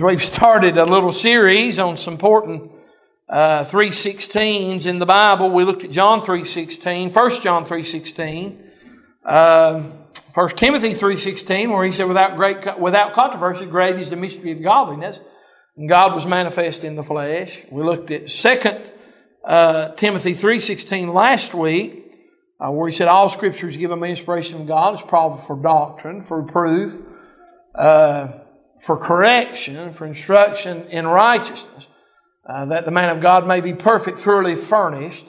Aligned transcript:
We've 0.00 0.24
started 0.24 0.78
a 0.78 0.86
little 0.86 1.10
series 1.10 1.80
on 1.80 1.96
some 1.96 2.14
important 2.14 2.70
uh, 3.28 3.64
316s 3.64 4.86
in 4.86 5.00
the 5.00 5.06
Bible. 5.06 5.50
We 5.50 5.64
looked 5.64 5.82
at 5.82 5.90
John 5.90 6.20
3.16, 6.20 7.12
1 7.12 7.40
John 7.40 7.64
3.16, 7.64 8.64
uh, 9.24 9.82
1 10.34 10.48
Timothy 10.50 10.90
3.16, 10.90 11.72
where 11.72 11.84
he 11.84 11.90
said, 11.90 12.06
without, 12.06 12.36
great, 12.36 12.78
without 12.78 13.12
controversy, 13.12 13.66
great 13.66 13.98
is 13.98 14.10
the 14.10 14.14
mystery 14.14 14.52
of 14.52 14.62
godliness. 14.62 15.20
And 15.76 15.88
God 15.88 16.14
was 16.14 16.24
manifest 16.24 16.84
in 16.84 16.94
the 16.94 17.02
flesh. 17.02 17.64
We 17.68 17.82
looked 17.82 18.12
at 18.12 18.28
2 18.28 18.58
uh, 19.44 19.94
Timothy 19.96 20.34
3.16 20.34 21.12
last 21.12 21.54
week, 21.54 22.12
uh, 22.60 22.70
where 22.70 22.86
he 22.86 22.94
said, 22.94 23.08
all 23.08 23.28
scriptures 23.30 23.76
given 23.76 23.98
by 23.98 24.10
inspiration 24.10 24.60
of 24.60 24.68
God 24.68 24.94
is 24.94 25.02
probably 25.02 25.44
for 25.44 25.60
doctrine, 25.60 26.22
for 26.22 26.42
reproof, 26.42 26.94
uh, 27.74 28.28
for 28.80 28.96
correction, 28.96 29.92
for 29.92 30.06
instruction 30.06 30.86
in 30.88 31.06
righteousness, 31.06 31.88
uh, 32.48 32.66
that 32.66 32.84
the 32.84 32.90
man 32.90 33.14
of 33.14 33.20
God 33.20 33.46
may 33.46 33.60
be 33.60 33.74
perfect, 33.74 34.18
thoroughly 34.18 34.56
furnished 34.56 35.26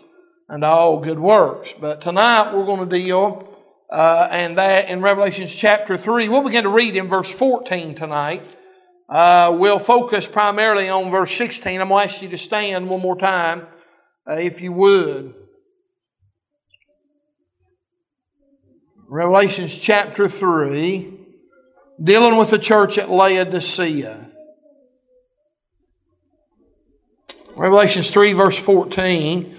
unto 0.48 0.66
all 0.66 1.00
good 1.00 1.20
works. 1.20 1.74
But 1.80 2.02
tonight 2.02 2.54
we're 2.54 2.66
going 2.66 2.88
to 2.88 2.96
deal, 2.96 3.54
uh, 3.92 4.28
and 4.32 4.58
that 4.58 4.90
in 4.90 5.02
Revelations 5.02 5.54
chapter 5.54 5.98
3, 5.98 6.30
we'll 6.30 6.44
begin 6.44 6.64
to 6.64 6.70
read 6.70 6.96
in 6.96 7.08
verse 7.08 7.32
14 7.32 7.96
tonight. 7.96 8.44
Uh, 9.10 9.56
we'll 9.60 9.80
focus 9.80 10.28
primarily 10.28 10.88
on 10.88 11.10
verse 11.10 11.32
16. 11.34 11.82
I'm 11.82 11.90
going 11.90 12.08
to 12.08 12.14
ask 12.14 12.22
you 12.22 12.30
to 12.30 12.38
stand 12.38 12.90
one 12.90 13.02
more 13.02 13.18
time, 13.18 13.66
uh, 14.30 14.36
if 14.36 14.62
you 14.62 14.72
would. 14.72 15.34
Revelations 19.08 19.76
chapter 19.76 20.28
3 20.28 21.19
dealing 22.02 22.38
with 22.38 22.50
the 22.50 22.60
church 22.60 22.98
at 22.98 23.10
Laodicea. 23.10 24.28
Revelations 27.58 28.12
3, 28.12 28.34
verse 28.34 28.58
14. 28.58 29.58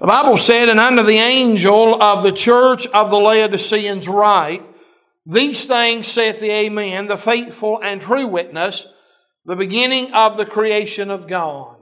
The 0.00 0.06
Bible 0.06 0.36
said, 0.36 0.68
And 0.68 0.78
unto 0.78 1.02
the 1.02 1.18
angel 1.18 2.00
of 2.00 2.22
the 2.22 2.32
church 2.32 2.86
of 2.88 3.10
the 3.10 3.18
Laodiceans 3.18 4.06
write, 4.06 4.62
These 5.26 5.64
things 5.66 6.06
saith 6.06 6.38
the 6.38 6.50
Amen, 6.50 7.08
the 7.08 7.16
faithful 7.16 7.80
and 7.82 8.00
true 8.00 8.26
witness, 8.26 8.86
the 9.44 9.56
beginning 9.56 10.12
of 10.12 10.36
the 10.36 10.46
creation 10.46 11.10
of 11.10 11.26
God. 11.26 11.78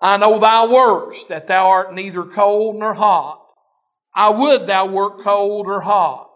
I 0.00 0.16
know 0.16 0.38
thy 0.38 0.66
works, 0.66 1.24
that 1.24 1.46
thou 1.46 1.68
art 1.68 1.92
neither 1.92 2.24
cold 2.24 2.76
nor 2.76 2.94
hot. 2.94 3.46
I 4.14 4.30
would 4.30 4.66
thou 4.66 4.86
wert 4.86 5.22
cold 5.22 5.66
or 5.66 5.82
hot. 5.82 6.29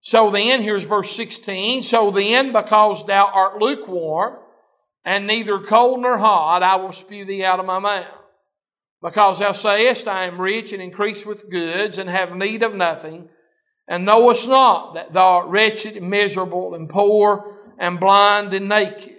So 0.00 0.30
then, 0.30 0.62
here's 0.62 0.84
verse 0.84 1.14
16. 1.14 1.82
So 1.82 2.10
then, 2.10 2.52
because 2.52 3.04
thou 3.04 3.26
art 3.26 3.60
lukewarm, 3.60 4.38
and 5.04 5.26
neither 5.26 5.58
cold 5.58 6.00
nor 6.00 6.18
hot, 6.18 6.62
I 6.62 6.76
will 6.76 6.92
spew 6.92 7.24
thee 7.24 7.44
out 7.44 7.60
of 7.60 7.66
my 7.66 7.78
mouth. 7.78 8.06
Because 9.02 9.38
thou 9.38 9.52
sayest, 9.52 10.08
I 10.08 10.24
am 10.24 10.40
rich 10.40 10.72
and 10.72 10.82
increase 10.82 11.24
with 11.24 11.50
goods, 11.50 11.98
and 11.98 12.08
have 12.08 12.34
need 12.34 12.62
of 12.62 12.74
nothing, 12.74 13.28
and 13.88 14.04
knowest 14.04 14.48
not 14.48 14.94
that 14.94 15.12
thou 15.12 15.26
art 15.26 15.48
wretched 15.48 15.96
and 15.96 16.10
miserable, 16.10 16.74
and 16.74 16.88
poor, 16.88 17.56
and 17.78 18.00
blind, 18.00 18.54
and 18.54 18.68
naked. 18.68 19.16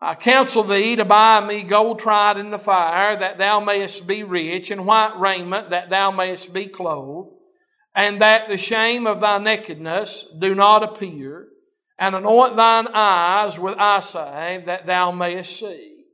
I 0.00 0.14
counsel 0.14 0.62
thee 0.62 0.96
to 0.96 1.06
buy 1.06 1.46
me 1.46 1.62
gold 1.62 1.98
tried 1.98 2.36
in 2.36 2.50
the 2.50 2.58
fire, 2.58 3.16
that 3.16 3.38
thou 3.38 3.60
mayest 3.60 4.06
be 4.06 4.24
rich, 4.24 4.70
and 4.70 4.86
white 4.86 5.18
raiment, 5.18 5.70
that 5.70 5.88
thou 5.88 6.10
mayest 6.10 6.52
be 6.52 6.66
clothed 6.66 7.35
and 7.96 8.20
that 8.20 8.48
the 8.48 8.58
shame 8.58 9.06
of 9.06 9.20
thy 9.20 9.38
nakedness 9.38 10.26
do 10.38 10.54
not 10.54 10.82
appear, 10.82 11.48
and 11.98 12.14
anoint 12.14 12.54
thine 12.54 12.86
eyes 12.88 13.58
with 13.58 13.74
eye 13.78 14.00
salve 14.00 14.66
that 14.66 14.84
thou 14.84 15.10
mayest 15.10 15.58
see. 15.58 16.04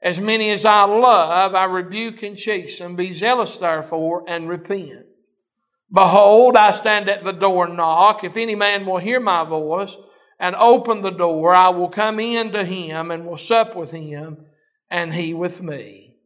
As 0.00 0.18
many 0.18 0.50
as 0.50 0.64
I 0.64 0.84
love, 0.84 1.54
I 1.54 1.64
rebuke 1.64 2.22
and 2.22 2.38
chasten. 2.38 2.96
Be 2.96 3.12
zealous 3.12 3.58
therefore 3.58 4.24
and 4.26 4.48
repent. 4.48 5.04
Behold, 5.92 6.56
I 6.56 6.72
stand 6.72 7.10
at 7.10 7.22
the 7.22 7.32
door 7.32 7.66
and 7.66 7.76
knock. 7.76 8.24
If 8.24 8.38
any 8.38 8.54
man 8.54 8.86
will 8.86 8.96
hear 8.96 9.20
my 9.20 9.44
voice 9.44 9.98
and 10.38 10.56
open 10.56 11.02
the 11.02 11.10
door, 11.10 11.52
I 11.52 11.68
will 11.68 11.90
come 11.90 12.18
in 12.18 12.52
to 12.52 12.64
him 12.64 13.10
and 13.10 13.26
will 13.26 13.36
sup 13.36 13.76
with 13.76 13.90
him 13.90 14.46
and 14.88 15.12
he 15.12 15.34
with 15.34 15.60
me. 15.60 16.16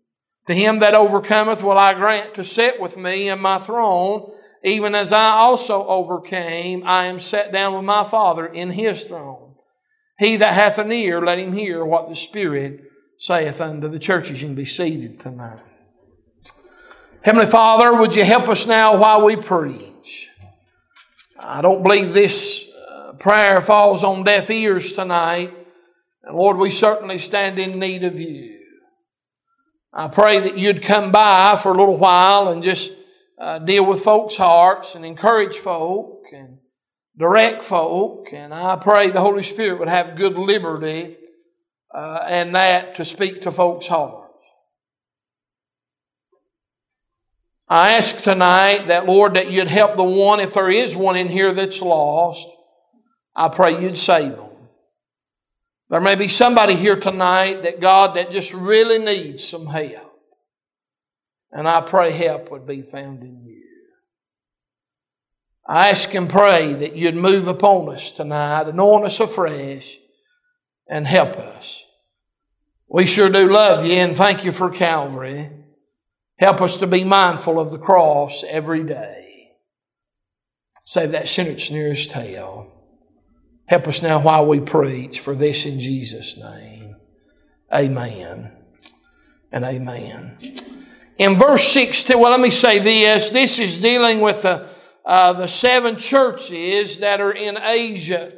To 0.47 0.55
him 0.55 0.79
that 0.79 0.95
overcometh 0.95 1.65
will 1.65 1.79
I 1.79 1.95
grant 1.95 2.35
to 2.35 2.45
sit 2.45 2.81
with 2.81 2.97
me 2.97 3.29
in 3.29 3.41
my 3.41 3.59
throne 3.59 4.31
even 4.65 4.95
as 4.95 5.13
I 5.13 5.29
also 5.29 5.87
overcame, 5.87 6.83
I 6.87 7.07
am 7.07 7.21
set 7.21 7.53
down 7.53 7.75
with 7.75 7.85
my 7.85 8.03
Father 8.03 8.47
in 8.47 8.71
his 8.71 9.05
throne. 9.05 9.55
He 10.19 10.37
that 10.37 10.55
hath 10.55 10.79
an 10.79 10.91
ear, 10.91 11.21
let 11.21 11.39
him 11.39 11.53
hear 11.53 11.85
what 11.85 12.09
the 12.09 12.17
Spirit 12.17 12.81
saith 13.19 13.61
unto 13.61 13.89
the 13.89 13.99
churches. 13.99 14.41
Can 14.41 14.55
be 14.55 14.65
seated 14.65 15.21
tonight. 15.21 15.61
Heavenly 17.23 17.47
Father, 17.47 17.95
would 17.95 18.17
you 18.17 18.25
help 18.25 18.49
us 18.49 18.67
now 18.67 18.97
while 18.97 19.25
we 19.25 19.37
preach? 19.37 20.31
I 21.39 21.61
don't 21.61 21.83
believe 21.83 22.15
this 22.15 22.67
uh, 22.91 23.13
prayer 23.15 23.61
falls 23.61 24.03
on 24.03 24.25
deaf 24.25 24.49
ears 24.49 24.93
tonight. 24.93 25.53
And 26.23 26.37
Lord, 26.37 26.57
we 26.57 26.71
certainly 26.71 27.19
stand 27.19 27.59
in 27.59 27.79
need 27.79 28.03
of 28.03 28.19
you. 28.19 28.61
I 29.93 30.09
pray 30.09 30.41
that 30.41 30.57
you'd 30.57 30.83
come 30.83 31.13
by 31.13 31.57
for 31.63 31.73
a 31.73 31.77
little 31.77 31.99
while 31.99 32.49
and 32.49 32.63
just 32.63 32.91
uh, 33.45 33.59
deal 33.59 33.85
with 33.85 34.03
folks' 34.03 34.37
hearts 34.37 34.95
and 34.95 35.05
encourage 35.05 35.59
folk 35.59 36.25
and 36.33 36.57
direct 37.19 37.63
folk. 37.63 38.29
And 38.33 38.55
I 38.55 38.77
pray 38.77 39.11
the 39.11 39.21
Holy 39.21 39.43
Spirit 39.43 39.79
would 39.81 39.89
have 39.89 40.17
good 40.17 40.39
liberty 40.39 41.19
uh, 41.95 42.25
and 42.27 42.55
that 42.55 42.97
to 42.97 43.05
speak 43.05 43.43
to 43.43 43.53
folks' 43.53 43.87
hearts. 43.87 44.23
I 47.69 47.93
ask 47.93 48.23
tonight 48.23 48.87
that, 48.87 49.05
Lord, 49.05 49.35
that 49.35 49.51
you'd 49.51 49.69
help 49.69 49.97
the 49.97 50.05
one, 50.05 50.41
if 50.41 50.55
there 50.55 50.71
is 50.71 50.97
one 50.97 51.17
in 51.17 51.29
here 51.29 51.53
that's 51.53 51.83
lost, 51.83 52.49
I 53.37 53.51
pray 53.51 53.81
you'd 53.81 53.99
save 53.99 54.37
them. 54.37 54.51
There 55.91 56.01
may 56.01 56.15
be 56.15 56.29
somebody 56.29 56.77
here 56.77 56.99
tonight 56.99 57.63
that 57.63 57.81
God 57.81 58.17
that 58.17 58.31
just 58.31 58.55
really 58.55 58.99
needs 58.99 59.47
some 59.47 59.67
help. 59.67 60.04
And 61.55 61.69
I 61.69 61.81
pray 61.83 62.11
help 62.11 62.51
would 62.51 62.67
be 62.67 62.83
found 62.83 63.23
in 63.23 63.41
you. 63.47 63.63
I 65.67 65.91
ask 65.91 66.13
and 66.15 66.29
pray 66.29 66.75
that 66.75 66.97
you'd 66.97 67.15
move 67.15 67.47
upon 67.47 67.89
us 67.95 68.11
tonight, 68.11 68.69
anoint 68.69 69.07
us 69.07 69.21
afresh, 69.21 69.97
and 70.89 71.07
help 71.07 71.39
us. 71.39 71.85
We 72.89 73.07
sure 73.07 73.31
do 73.31 73.49
love 73.49 73.87
you 73.87 73.95
and 73.95 74.17
thank 74.17 74.45
you 74.45 74.53
for 74.53 74.69
Calvary. 74.69 75.49
Help 76.39 76.61
us 76.61 76.77
to 76.79 76.87
be 76.87 77.05
mindful 77.05 77.59
of 77.59 77.71
the 77.71 77.79
cross 77.79 78.45
every 78.47 78.83
day. 78.83 79.53
Save 80.85 81.13
that 81.13 81.29
sentence 81.29 81.71
near 81.71 81.89
his 81.89 82.07
tail. 82.07 82.71
Help 83.67 83.89
us 83.89 84.03
now 84.03 84.21
while 84.21 84.47
we 84.47 84.61
preach 84.61 85.21
for 85.21 85.35
this 85.35 85.65
in 85.65 85.79
Jesus' 85.79 86.37
name. 86.37 86.97
Amen 87.73 88.53
and 89.51 89.65
amen. 89.65 90.37
In 91.17 91.37
verse 91.37 91.69
16, 91.69 92.19
well, 92.19 92.33
let 92.33 92.41
me 92.41 92.51
say 92.51 92.81
this. 92.81 93.31
This 93.31 93.61
is 93.61 93.79
dealing 93.79 94.21
with 94.21 94.43
the, 94.43 94.69
uh, 95.05 95.33
the 95.35 95.47
seven 95.47 95.97
churches 95.97 96.99
that 96.99 97.21
are 97.21 97.31
in 97.31 97.57
Asia, 97.57 98.33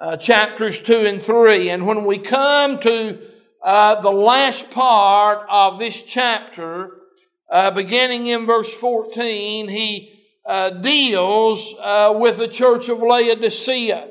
uh, 0.00 0.16
chapters 0.16 0.80
2 0.80 1.04
and 1.04 1.22
3. 1.22 1.68
And 1.68 1.86
when 1.86 2.06
we 2.06 2.16
come 2.16 2.78
to 2.80 3.18
uh, 3.62 4.00
the 4.00 4.10
last 4.10 4.70
part 4.70 5.46
of 5.50 5.78
this 5.78 6.00
chapter, 6.00 7.00
uh, 7.50 7.70
beginning 7.72 8.28
in 8.28 8.46
verse 8.46 8.72
14, 8.72 9.68
he 9.68 10.24
uh, 10.46 10.70
deals 10.70 11.74
uh, 11.80 12.14
with 12.16 12.38
the 12.38 12.48
church 12.48 12.88
of 12.88 13.02
Laodicea. 13.02 14.08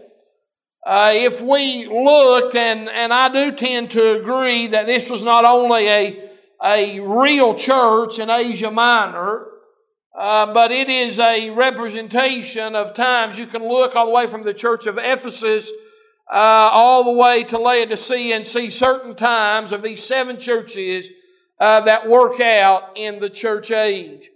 if 0.86 1.42
we 1.42 1.88
look, 1.88 2.54
and, 2.54 2.88
and 2.88 3.12
I 3.12 3.30
do 3.30 3.52
tend 3.52 3.90
to 3.92 4.20
agree 4.20 4.68
that 4.68 4.86
this 4.86 5.10
was 5.10 5.24
not 5.24 5.44
only 5.44 5.88
a 5.88 6.29
a 6.64 7.00
real 7.00 7.56
church 7.56 8.20
in 8.20 8.30
Asia 8.30 8.72
Minor, 8.72 9.46
uh, 10.18 10.54
but 10.54 10.72
it 10.72 10.90
is 10.90 11.20
a 11.20 11.50
representation 11.52 12.76
of 12.76 12.94
times. 12.94 13.38
You 13.38 13.48
can 13.48 13.68
look 13.68 13.96
all 13.96 14.08
the 14.08 14.12
way 14.12 14.28
from 14.28 14.44
the 14.44 14.54
church 14.54 14.88
of 14.88 14.98
Ephesus 14.98 15.72
uh, 16.30 16.70
all 16.72 17.04
the 17.04 17.20
way 17.20 17.44
to 17.44 17.58
Laodicea 17.58 18.36
and 18.36 18.46
see 18.46 18.70
certain 18.70 19.16
times 19.16 19.72
of 19.72 19.82
these 19.82 20.04
seven 20.04 20.38
churches 20.38 21.10
uh, 21.60 21.82
that 21.82 22.08
work 22.08 22.40
out 22.40 22.92
in 22.96 23.20
the 23.20 23.30
church 23.30 23.72
age. 23.72 24.30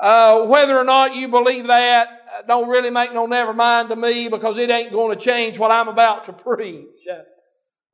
Uh, 0.00 0.46
whether 0.46 0.76
or 0.78 0.84
not 0.84 1.16
you 1.16 1.26
believe 1.26 1.66
that 1.66 2.16
don't 2.46 2.68
really 2.68 2.90
make 2.90 3.12
no 3.14 3.26
never 3.26 3.54
mind 3.54 3.88
to 3.88 3.96
me 3.96 4.28
because 4.28 4.58
it 4.58 4.70
ain't 4.70 4.92
going 4.92 5.16
to 5.16 5.24
change 5.24 5.58
what 5.58 5.70
I'm 5.70 5.88
about 5.88 6.26
to 6.26 6.32
preach. 6.32 7.06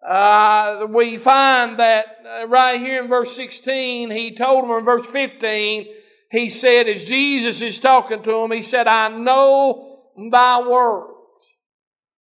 Uh, 0.07 0.87
we 0.91 1.17
find 1.17 1.79
that 1.79 2.19
uh, 2.27 2.47
right 2.49 2.81
here 2.81 3.03
in 3.03 3.09
verse 3.09 3.37
16, 3.37 4.11
he 4.11 4.37
told 4.37 4.65
them 4.65 4.73
in 4.73 4.85
verse 4.85 5.07
15, 5.07 5.87
he 6.31 6.51
said, 6.51 6.89
as 6.89 7.05
Jesus 7.05 7.61
is 7.61 7.79
talking 7.79 8.23
to 8.23 8.35
him, 8.43 8.51
he 8.51 8.63
said, 8.63 8.89
I 8.89 9.09
know 9.09 10.01
thy 10.31 10.67
works. 10.67 11.13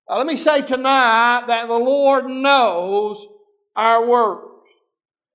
Uh, 0.10 0.18
let 0.18 0.28
me 0.28 0.36
say 0.36 0.62
tonight 0.62 1.46
that 1.48 1.68
the 1.68 1.78
Lord 1.78 2.26
knows 2.26 3.26
our 3.76 4.06
works. 4.06 4.48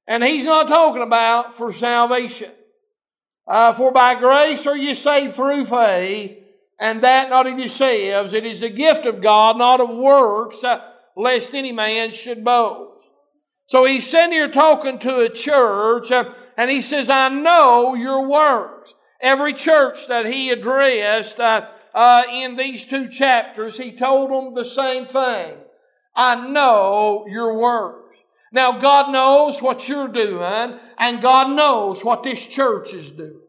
And 0.07 0.23
He's 0.23 0.45
not 0.45 0.69
talking 0.69 1.03
about 1.03 1.57
for 1.57 1.73
salvation. 1.73 2.51
Uh, 3.47 3.73
for 3.73 3.93
by 3.93 4.15
grace 4.17 4.67
are 4.67 4.77
you 4.77 4.95
saved 4.95 5.35
through 5.35 5.65
faith, 5.65 6.37
and 6.81 7.03
that 7.03 7.31
not 7.31 7.47
of 7.47 7.59
yourselves. 7.59 8.33
It 8.33 8.45
is 8.45 8.61
the 8.61 8.69
gift 8.69 9.07
of 9.07 9.21
God, 9.21 9.57
not 9.57 9.81
of 9.81 9.89
works, 9.91 10.65
uh, 10.65 10.81
lest 11.17 11.55
any 11.55 11.73
man 11.73 12.13
should 12.13 12.45
boast. 12.45 13.09
So 13.67 13.85
he's 13.85 14.09
sitting 14.09 14.33
here 14.33 14.51
talking 14.51 14.99
to 15.01 15.21
a 15.21 15.29
church, 15.29 16.13
uh, 16.13 16.33
and 16.57 16.71
he 16.71 16.83
says, 16.83 17.11
I 17.11 17.29
know 17.29 17.95
your 17.95 18.29
works. 18.29 18.95
Every 19.21 19.55
church 19.55 20.07
that 20.09 20.27
he 20.27 20.51
addressed 20.51 21.41
uh, 21.41 21.69
uh, 21.95 22.25
in 22.31 22.55
these 22.55 22.85
two 22.85 23.09
chapters, 23.09 23.79
he 23.79 23.91
told 23.93 24.31
them 24.31 24.55
the 24.55 24.65
same 24.65 25.07
thing. 25.07 25.57
I 26.15 26.49
know 26.49 27.27
your 27.29 27.59
works. 27.59 28.19
Now, 28.53 28.79
God 28.79 29.11
knows 29.11 29.61
what 29.61 29.89
you're 29.89 30.09
doing, 30.09 30.79
and 30.99 31.21
God 31.21 31.51
knows 31.51 32.05
what 32.05 32.23
this 32.23 32.47
church 32.47 32.95
is 32.95 33.11
doing. 33.11 33.46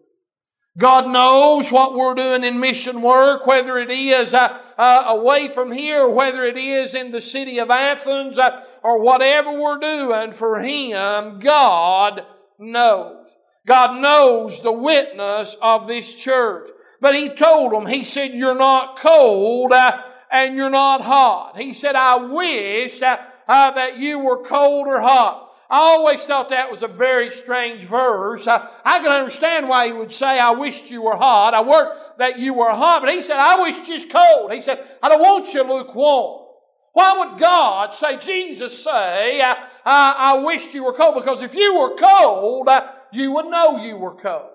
God 0.77 1.07
knows 1.07 1.71
what 1.71 1.95
we're 1.95 2.13
doing 2.13 2.43
in 2.43 2.59
mission 2.59 3.01
work, 3.01 3.47
whether 3.47 3.79
it 3.79 3.89
is 3.89 4.33
uh, 4.33 4.59
uh, 4.77 5.05
away 5.07 5.47
from 5.47 5.71
here, 5.71 6.07
whether 6.07 6.45
it 6.45 6.57
is 6.57 6.93
in 6.93 7.11
the 7.11 7.21
city 7.21 7.59
of 7.59 7.71
Athens, 7.71 8.37
uh, 8.37 8.63
or 8.83 9.01
whatever 9.01 9.59
we're 9.59 9.79
doing 9.79 10.33
for 10.33 10.59
Him. 10.59 11.39
God 11.39 12.23
knows. 12.59 13.25
God 13.65 13.99
knows 13.99 14.61
the 14.61 14.71
witness 14.71 15.55
of 15.61 15.87
this 15.87 16.13
church. 16.13 16.69
But 17.01 17.15
He 17.15 17.29
told 17.29 17.73
them, 17.73 17.87
He 17.87 18.03
said, 18.03 18.33
You're 18.33 18.55
not 18.55 18.99
cold 18.99 19.71
uh, 19.71 19.99
and 20.31 20.55
you're 20.55 20.69
not 20.69 21.01
hot. 21.01 21.57
He 21.57 21.73
said, 21.73 21.95
I 21.95 22.17
wish 22.17 23.01
uh, 23.01 23.17
uh, 23.47 23.71
that 23.71 23.97
you 23.97 24.19
were 24.19 24.43
cold 24.43 24.87
or 24.87 25.01
hot. 25.01 25.46
I 25.69 25.79
always 25.79 26.23
thought 26.23 26.49
that 26.49 26.71
was 26.71 26.81
a 26.81 26.87
very 26.87 27.31
strange 27.31 27.83
verse. 27.83 28.47
I, 28.47 28.69
I 28.85 28.99
can 28.99 29.11
understand 29.11 29.67
why 29.67 29.87
he 29.87 29.93
would 29.93 30.13
say, 30.13 30.39
I 30.39 30.51
wished 30.51 30.89
you 30.89 31.01
were 31.01 31.15
hot. 31.15 31.53
I 31.53 31.61
worked 31.61 32.19
that 32.19 32.39
you 32.39 32.53
were 32.53 32.71
hot, 32.71 33.01
but 33.01 33.13
he 33.13 33.21
said, 33.21 33.37
I 33.37 33.61
wish 33.61 33.87
you 33.87 34.07
cold. 34.07 34.53
He 34.53 34.61
said, 34.61 34.83
I 35.03 35.09
don't 35.09 35.21
want 35.21 35.53
you 35.53 35.63
lukewarm. 35.63 36.45
Why 36.93 37.17
would 37.17 37.39
God 37.39 37.93
say, 37.93 38.17
Jesus 38.17 38.83
say, 38.83 39.41
I, 39.41 39.55
I, 39.85 40.15
I 40.17 40.39
wished 40.39 40.73
you 40.73 40.83
were 40.83 40.93
cold? 40.93 41.15
Because 41.15 41.43
if 41.43 41.53
you 41.53 41.75
were 41.75 41.95
cold, 41.95 42.67
uh, 42.67 42.87
you 43.11 43.31
would 43.33 43.47
know 43.47 43.83
you 43.83 43.97
were 43.97 44.15
cold. 44.15 44.49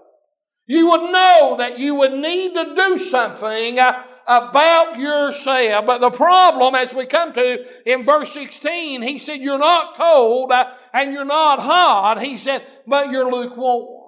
You 0.67 0.91
would 0.91 1.13
know 1.13 1.57
that 1.59 1.79
you 1.79 1.95
would 1.97 2.13
need 2.15 2.55
to 2.55 2.75
do 2.75 2.99
something 2.99 3.79
uh, 3.79 4.03
about 4.27 4.99
yourself. 4.99 5.87
But 5.87 5.99
the 5.99 6.11
problem, 6.11 6.75
as 6.75 6.95
we 6.95 7.07
come 7.07 7.33
to 7.35 7.91
in 7.91 8.03
verse 8.03 8.33
16, 8.33 9.03
he 9.03 9.19
said, 9.19 9.41
You're 9.41 9.59
not 9.59 9.97
cold 9.97 10.53
uh, 10.53 10.73
and 10.93 11.13
you're 11.13 11.25
not 11.25 11.61
hot. 11.61 12.23
He 12.23 12.39
said, 12.39 12.67
But 12.87 13.11
you're 13.11 13.31
lukewarm. 13.31 14.01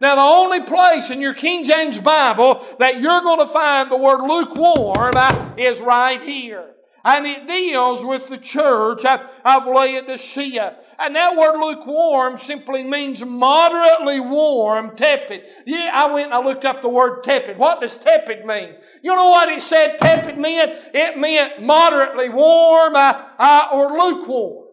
Now, 0.00 0.14
the 0.14 0.20
only 0.20 0.60
place 0.62 1.10
in 1.10 1.20
your 1.20 1.32
King 1.32 1.64
James 1.64 1.98
Bible 1.98 2.66
that 2.78 3.00
you're 3.00 3.22
going 3.22 3.40
to 3.40 3.46
find 3.46 3.90
the 3.90 3.96
word 3.96 4.26
lukewarm 4.26 5.14
is 5.56 5.80
right 5.80 6.20
here 6.20 6.76
and 7.06 7.24
it 7.24 7.46
deals 7.46 8.04
with 8.04 8.26
the 8.26 8.36
church 8.36 9.04
of 9.04 9.66
Laodicea. 9.66 10.76
And 10.98 11.14
that 11.14 11.36
word 11.36 11.56
lukewarm 11.56 12.36
simply 12.36 12.82
means 12.82 13.24
moderately 13.24 14.18
warm, 14.18 14.96
tepid. 14.96 15.42
Yeah, 15.66 15.90
I 15.94 16.12
went 16.12 16.26
and 16.26 16.34
I 16.34 16.42
looked 16.42 16.64
up 16.64 16.82
the 16.82 16.88
word 16.88 17.22
tepid. 17.22 17.58
What 17.58 17.80
does 17.80 17.96
tepid 17.96 18.44
mean? 18.44 18.74
You 19.02 19.14
know 19.14 19.30
what 19.30 19.50
it 19.50 19.62
said 19.62 19.98
tepid 19.98 20.36
meant? 20.36 20.72
It 20.94 21.16
meant 21.16 21.62
moderately 21.62 22.28
warm 22.28 22.96
uh, 22.96 23.24
uh, 23.38 23.68
or 23.72 23.96
lukewarm. 23.96 24.65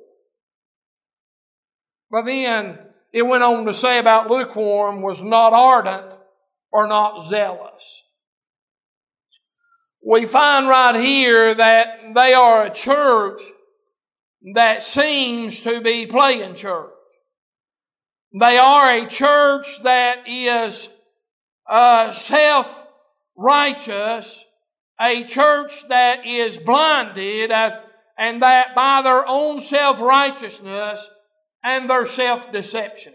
But 2.14 2.24
then 2.24 2.80
it 3.12 3.28
went 3.28 3.44
on 3.44 3.66
to 3.66 3.74
say 3.74 4.00
about 4.00 4.30
lukewarm 4.30 5.02
was 5.02 5.22
not 5.22 5.52
ardent 5.52 6.06
or 6.72 6.88
not 6.88 7.26
zealous 7.26 8.04
we 10.06 10.26
find 10.26 10.68
right 10.68 10.96
here 10.96 11.54
that 11.54 12.14
they 12.14 12.34
are 12.34 12.64
a 12.64 12.70
church 12.70 13.42
that 14.54 14.84
seems 14.84 15.62
to 15.62 15.80
be 15.82 16.06
playing 16.06 16.56
church. 16.56 16.90
They 18.38 18.58
are 18.58 18.98
a 18.98 19.06
church 19.06 19.82
that 19.84 20.28
is 20.28 20.90
uh, 21.70 22.12
self 22.12 22.82
righteous, 23.38 24.44
a 25.00 25.24
church 25.24 25.88
that 25.88 26.26
is 26.26 26.58
blinded, 26.58 27.52
uh, 27.52 27.80
and 28.18 28.42
that 28.42 28.76
by 28.76 29.02
their 29.04 29.26
own 29.26 29.62
self 29.62 30.02
righteousness 30.02 31.10
and 31.64 31.90
their 31.90 32.06
self 32.06 32.52
deception. 32.52 33.14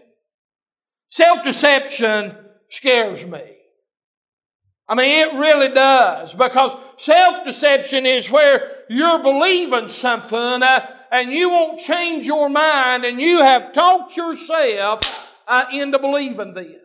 Self 1.07 1.43
deception 1.43 2.35
scares 2.69 3.25
me. 3.25 3.41
I 4.89 4.95
mean, 4.95 5.19
it 5.19 5.39
really 5.39 5.69
does 5.69 6.33
because 6.33 6.75
self-deception 6.97 8.07
is 8.07 8.31
where 8.31 8.85
you're 8.89 9.21
believing 9.21 9.87
something 9.87 10.39
uh, 10.39 10.87
and 11.11 11.31
you 11.31 11.49
won't 11.49 11.79
change 11.79 12.25
your 12.25 12.49
mind 12.49 13.05
and 13.05 13.21
you 13.21 13.37
have 13.37 13.71
talked 13.71 14.17
yourself 14.17 15.01
uh, 15.47 15.65
into 15.71 15.99
believing 15.99 16.55
this. 16.55 16.81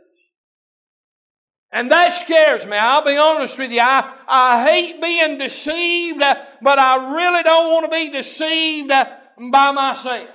And 1.72 1.90
that 1.90 2.12
scares 2.12 2.66
me. 2.66 2.76
I'll 2.76 3.04
be 3.04 3.16
honest 3.16 3.58
with 3.58 3.72
you. 3.72 3.80
I, 3.80 4.14
I 4.28 4.62
hate 4.70 5.00
being 5.00 5.38
deceived, 5.38 6.22
uh, 6.22 6.36
but 6.60 6.78
I 6.78 7.14
really 7.16 7.42
don't 7.42 7.72
want 7.72 7.86
to 7.86 7.90
be 7.90 8.10
deceived 8.10 8.90
uh, 8.90 9.08
by 9.50 9.72
myself. 9.72 10.28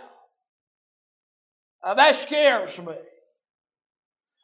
Uh, 1.84 1.94
that 1.94 2.16
scares 2.16 2.78
me. 2.80 2.96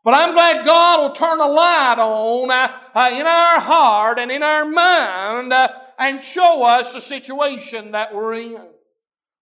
But 0.05 0.13
I'm 0.13 0.33
glad 0.33 0.65
God 0.65 1.01
will 1.01 1.15
turn 1.15 1.39
a 1.39 1.47
light 1.47 1.95
on 1.97 2.51
uh, 2.51 2.67
uh, 2.93 3.09
in 3.11 3.25
our 3.25 3.59
heart 3.59 4.19
and 4.19 4.31
in 4.31 4.43
our 4.43 4.63
mind 4.63 5.51
uh, 5.51 5.67
and 5.97 6.21
show 6.21 6.63
us 6.63 6.93
the 6.93 7.01
situation 7.01 7.91
that 7.91 8.13
we're 8.13 8.35
in. 8.35 8.61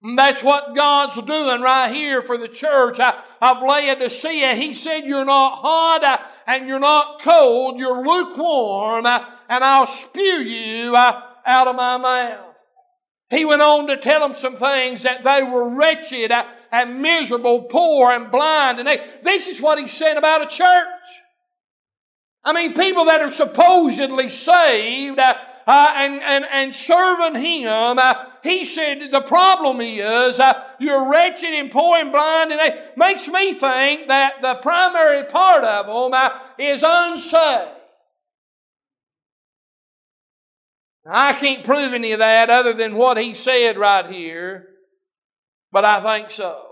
And 0.04 0.18
that's 0.18 0.42
what 0.42 0.74
God's 0.74 1.22
doing 1.22 1.62
right 1.62 1.94
here 1.94 2.22
for 2.22 2.38
the 2.38 2.48
church 2.48 2.98
uh, 3.00 3.14
of 3.42 3.62
Laodicea. 3.62 4.56
He 4.56 4.74
said, 4.74 5.02
You're 5.02 5.26
not 5.26 5.58
hot 5.58 6.04
uh, 6.04 6.18
and 6.48 6.68
you're 6.68 6.80
not 6.80 7.22
cold, 7.22 7.78
you're 7.78 8.06
lukewarm, 8.06 9.06
uh, 9.06 9.26
and 9.50 9.66
I'll 9.66 9.86
spew 9.86 10.22
you 10.22 10.96
out 10.96 11.68
of 11.68 11.76
my 11.76 11.98
mouth. 11.98 12.56
He 13.30 13.46
went 13.46 13.62
on 13.62 13.88
to 13.88 13.98
tell 13.98 14.22
them 14.22 14.38
some 14.38 14.56
things 14.56 15.04
that 15.04 15.24
they 15.24 15.44
were 15.44 15.68
wretched 15.68 16.32
and 16.74 17.04
miserable, 17.04 17.62
poor 17.62 18.10
and 18.10 18.32
blind. 18.32 18.80
And 18.80 18.88
they, 18.88 18.98
this 19.22 19.48
is 19.48 19.62
what 19.62 19.78
he's 19.78 19.92
saying 19.92 20.18
about 20.18 20.42
a 20.42 20.48
church. 20.48 20.88
I 22.44 22.52
mean, 22.52 22.74
people 22.74 23.06
that 23.06 23.22
are 23.22 23.30
supposedly 23.30 24.30
saved 24.30 25.20
uh, 25.20 25.36
uh, 25.68 25.94
and, 25.96 26.20
and, 26.24 26.46
and 26.52 26.74
serving 26.74 27.40
Him, 27.40 28.00
uh, 28.00 28.16
he 28.42 28.66
said 28.66 29.12
the 29.12 29.22
problem 29.22 29.82
is 29.82 30.40
uh, 30.40 30.62
you're 30.80 31.10
wretched 31.10 31.54
and 31.54 31.72
poor 31.72 32.00
and 32.00 32.12
blind, 32.12 32.52
and 32.52 32.60
it 32.60 32.98
makes 32.98 33.28
me 33.28 33.54
think 33.54 34.08
that 34.08 34.42
the 34.42 34.56
primary 34.56 35.26
part 35.26 35.64
of 35.64 35.86
them 35.86 36.12
uh, 36.12 36.40
is 36.58 36.84
unsaved. 36.86 37.70
I 41.06 41.34
can't 41.34 41.64
prove 41.64 41.94
any 41.94 42.14
of 42.14 42.20
that 42.20 42.50
other 42.50 42.74
than 42.74 42.96
what 42.96 43.18
he 43.18 43.36
said 43.36 43.78
right 43.78 44.08
here. 44.08 44.73
But 45.74 45.86
I 45.86 46.20
think 46.20 46.30
so. 46.30 46.70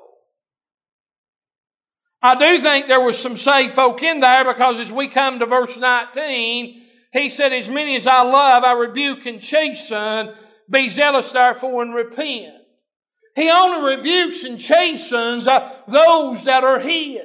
I 2.22 2.36
do 2.36 2.62
think 2.62 2.86
there 2.86 3.02
was 3.02 3.18
some 3.18 3.36
saved 3.36 3.74
folk 3.74 4.04
in 4.04 4.20
there 4.20 4.46
because 4.46 4.80
as 4.80 4.92
we 4.92 5.08
come 5.08 5.40
to 5.40 5.48
verse 5.48 5.76
19, 5.76 6.84
he 7.12 7.30
said, 7.30 7.52
As 7.52 7.68
many 7.68 7.96
as 7.96 8.06
I 8.06 8.22
love, 8.22 8.64
I 8.64 8.74
rebuke 8.74 9.26
and 9.26 9.42
chasten. 9.42 10.36
Be 10.70 10.88
zealous 10.90 11.32
therefore 11.32 11.82
and 11.82 11.96
repent. 11.96 12.54
He 13.36 13.50
only 13.50 13.96
rebukes 13.96 14.44
and 14.44 14.60
chastens 14.60 15.48
uh, 15.48 15.74
those 15.88 16.44
that 16.44 16.64
are 16.64 16.80
his. 16.80 17.24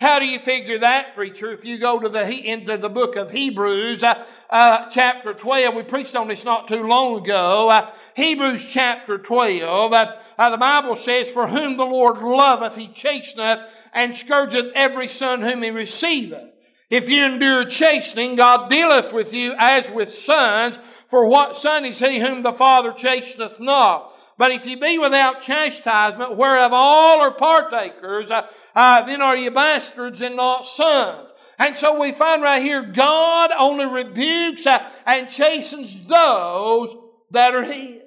How 0.00 0.18
do 0.18 0.24
you 0.24 0.38
figure 0.38 0.78
that, 0.78 1.14
preacher? 1.14 1.52
If 1.52 1.66
you 1.66 1.78
go 1.78 1.98
to 1.98 2.08
the 2.08 2.26
into 2.26 2.78
the 2.78 2.88
book 2.88 3.16
of 3.16 3.30
Hebrews, 3.30 4.02
uh, 4.02 4.24
uh, 4.48 4.88
chapter 4.88 5.34
twelve, 5.34 5.74
we 5.74 5.82
preached 5.82 6.16
on 6.16 6.28
this 6.28 6.42
not 6.42 6.68
too 6.68 6.84
long 6.86 7.22
ago. 7.22 7.68
Uh, 7.68 7.90
Hebrews 8.16 8.64
chapter 8.66 9.18
twelve. 9.18 9.92
Uh, 10.40 10.48
the 10.48 10.56
Bible 10.56 10.96
says, 10.96 11.30
For 11.30 11.48
whom 11.48 11.76
the 11.76 11.84
Lord 11.84 12.22
loveth, 12.22 12.74
he 12.74 12.88
chasteneth, 12.88 13.60
and 13.92 14.16
scourgeth 14.16 14.72
every 14.74 15.06
son 15.06 15.42
whom 15.42 15.62
he 15.62 15.70
receiveth. 15.70 16.48
If 16.88 17.10
you 17.10 17.26
endure 17.26 17.66
chastening, 17.66 18.36
God 18.36 18.70
dealeth 18.70 19.12
with 19.12 19.34
you 19.34 19.54
as 19.58 19.90
with 19.90 20.14
sons, 20.14 20.78
for 21.08 21.26
what 21.26 21.58
son 21.58 21.84
is 21.84 21.98
he 21.98 22.20
whom 22.20 22.40
the 22.40 22.54
Father 22.54 22.92
chasteneth 22.92 23.60
not? 23.60 24.14
But 24.38 24.52
if 24.52 24.64
you 24.64 24.80
be 24.80 24.96
without 24.96 25.42
chastisement, 25.42 26.38
whereof 26.38 26.72
all 26.72 27.20
are 27.20 27.32
partakers, 27.32 28.30
uh, 28.30 28.46
uh, 28.74 29.02
then 29.02 29.20
are 29.20 29.36
you 29.36 29.50
bastards 29.50 30.22
and 30.22 30.36
not 30.36 30.64
sons. 30.64 31.28
And 31.58 31.76
so 31.76 32.00
we 32.00 32.12
find 32.12 32.40
right 32.40 32.62
here, 32.62 32.80
God 32.80 33.50
only 33.58 33.84
rebukes 33.84 34.64
uh, 34.64 34.88
and 35.04 35.28
chastens 35.28 36.06
those 36.06 36.96
that 37.30 37.54
are 37.54 37.62
His. 37.62 37.99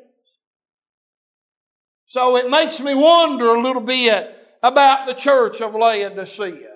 So 2.13 2.35
it 2.35 2.47
makes 2.47 2.79
me 2.79 2.93
wonder 2.93 3.55
a 3.55 3.59
little 3.63 3.81
bit 3.81 4.37
about 4.61 5.07
the 5.07 5.15
church 5.15 5.61
of 5.61 5.73
Laodicea. 5.73 6.69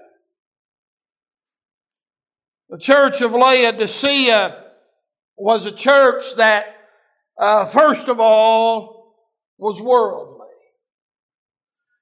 The 2.70 2.80
church 2.80 3.22
of 3.22 3.34
Laodicea 3.34 4.64
was 5.38 5.68
a 5.68 5.72
church 5.72 6.24
that, 6.38 6.66
uh, 7.38 7.66
first 7.66 8.08
of 8.08 8.20
all, 8.20 9.14
was 9.60 9.80
worldly. 9.80 10.48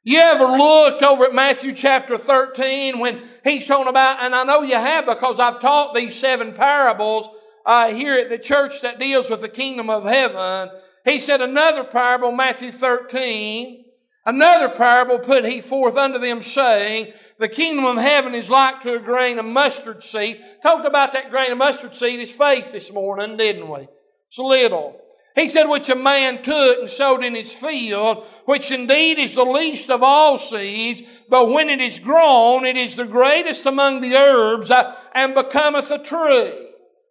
You 0.06 0.20
ever 0.20 0.46
looked 0.46 1.04
over 1.04 1.26
at 1.26 1.36
Matthew 1.36 1.74
chapter 1.74 2.18
13 2.18 3.00
when 3.00 3.22
he's 3.44 3.68
talking 3.68 3.90
about, 3.90 4.22
and 4.22 4.34
I 4.34 4.46
know 4.46 4.62
you 4.62 4.76
have 4.76 5.08
because 5.08 5.42
I've 5.42 5.60
taught 5.60 5.94
these 5.94 6.16
seven 6.16 6.54
parables 6.54 7.28
uh, 7.66 7.92
here 7.92 8.18
at 8.18 8.30
the 8.30 8.40
church 8.40 8.80
that 8.84 8.98
deals 8.98 9.30
with 9.30 9.42
the 9.42 9.50
kingdom 9.50 9.90
of 9.90 10.06
heaven. 10.06 10.70
He 11.06 11.20
said 11.20 11.40
another 11.40 11.84
parable, 11.84 12.32
Matthew 12.32 12.72
13, 12.72 13.86
another 14.26 14.70
parable 14.70 15.20
put 15.20 15.46
he 15.46 15.62
forth 15.62 15.96
unto 15.96 16.20
them 16.20 16.42
saying, 16.42 17.14
the 17.38 17.48
kingdom 17.50 17.86
of 17.86 17.98
heaven 17.98 18.34
is 18.34 18.50
like 18.50 18.82
to 18.82 18.96
a 18.96 19.00
grain 19.00 19.40
of 19.40 19.46
mustard 19.46 20.04
seed. 20.04 20.42
Talked 20.64 20.88
about 20.88 21.14
that 21.14 21.30
grain 21.30 21.52
of 21.52 21.58
mustard 21.58 21.96
seed 21.96 22.20
as 22.22 22.32
faith 22.32 22.72
this 22.72 22.92
morning, 22.92 23.38
didn't 23.38 23.70
we? 23.70 23.88
It's 24.28 24.40
little. 24.40 25.00
He 25.36 25.50
said, 25.50 25.66
which 25.66 25.90
a 25.90 25.96
man 25.96 26.42
took 26.44 26.80
and 26.80 26.90
sowed 26.90 27.24
in 27.24 27.36
his 27.36 27.54
field, 27.54 28.26
which 28.46 28.72
indeed 28.72 29.20
is 29.20 29.36
the 29.36 29.44
least 29.44 29.90
of 29.90 30.02
all 30.02 30.38
seeds, 30.38 31.02
but 31.28 31.50
when 31.50 31.70
it 31.70 31.82
is 31.82 32.00
grown, 32.00 32.66
it 32.66 32.78
is 32.78 32.96
the 32.96 33.06
greatest 33.06 33.66
among 33.66 34.00
the 34.00 34.16
herbs, 34.16 34.72
uh, 34.72 34.96
and 35.14 35.36
becometh 35.36 35.92
a 35.92 36.00
tree. 36.00 36.54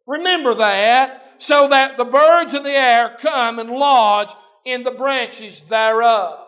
Remember 0.07 0.55
that, 0.55 1.24
so 1.45 1.69
that 1.69 1.99
the 1.99 2.07
birds 2.07 2.55
of 2.55 2.65
the 2.65 2.71
air 2.71 3.19
come 3.21 3.59
and 3.59 3.69
lodge 3.69 4.33
in 4.65 4.83
the 4.83 4.91
branches 4.91 5.61
thereof. 5.61 6.39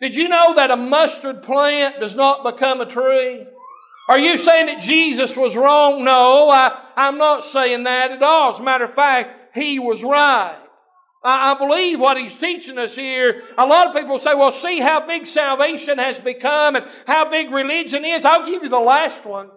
Did 0.00 0.16
you 0.16 0.28
know 0.28 0.56
that 0.56 0.72
a 0.72 0.76
mustard 0.76 1.44
plant 1.44 2.00
does 2.00 2.16
not 2.16 2.42
become 2.42 2.80
a 2.80 2.86
tree? 2.86 3.46
Are 4.08 4.18
you 4.18 4.36
saying 4.36 4.66
that 4.66 4.82
Jesus 4.82 5.36
was 5.36 5.54
wrong? 5.54 6.02
No, 6.02 6.50
I, 6.50 6.76
I'm 6.96 7.16
not 7.16 7.44
saying 7.44 7.84
that 7.84 8.10
at 8.10 8.24
all. 8.24 8.50
As 8.50 8.58
a 8.58 8.64
matter 8.64 8.86
of 8.86 8.94
fact, 8.94 9.54
he 9.56 9.78
was 9.78 10.02
right. 10.02 10.58
I, 11.22 11.52
I 11.52 11.54
believe 11.54 12.00
what 12.00 12.18
he's 12.18 12.34
teaching 12.34 12.76
us 12.76 12.96
here. 12.96 13.44
A 13.56 13.64
lot 13.64 13.86
of 13.86 13.94
people 13.94 14.18
say, 14.18 14.34
well, 14.34 14.50
see 14.50 14.80
how 14.80 15.06
big 15.06 15.28
salvation 15.28 15.98
has 15.98 16.18
become 16.18 16.74
and 16.74 16.88
how 17.06 17.30
big 17.30 17.52
religion 17.52 18.04
is. 18.04 18.24
I'll 18.24 18.44
give 18.44 18.64
you 18.64 18.68
the 18.68 18.80
last 18.80 19.24
one. 19.24 19.48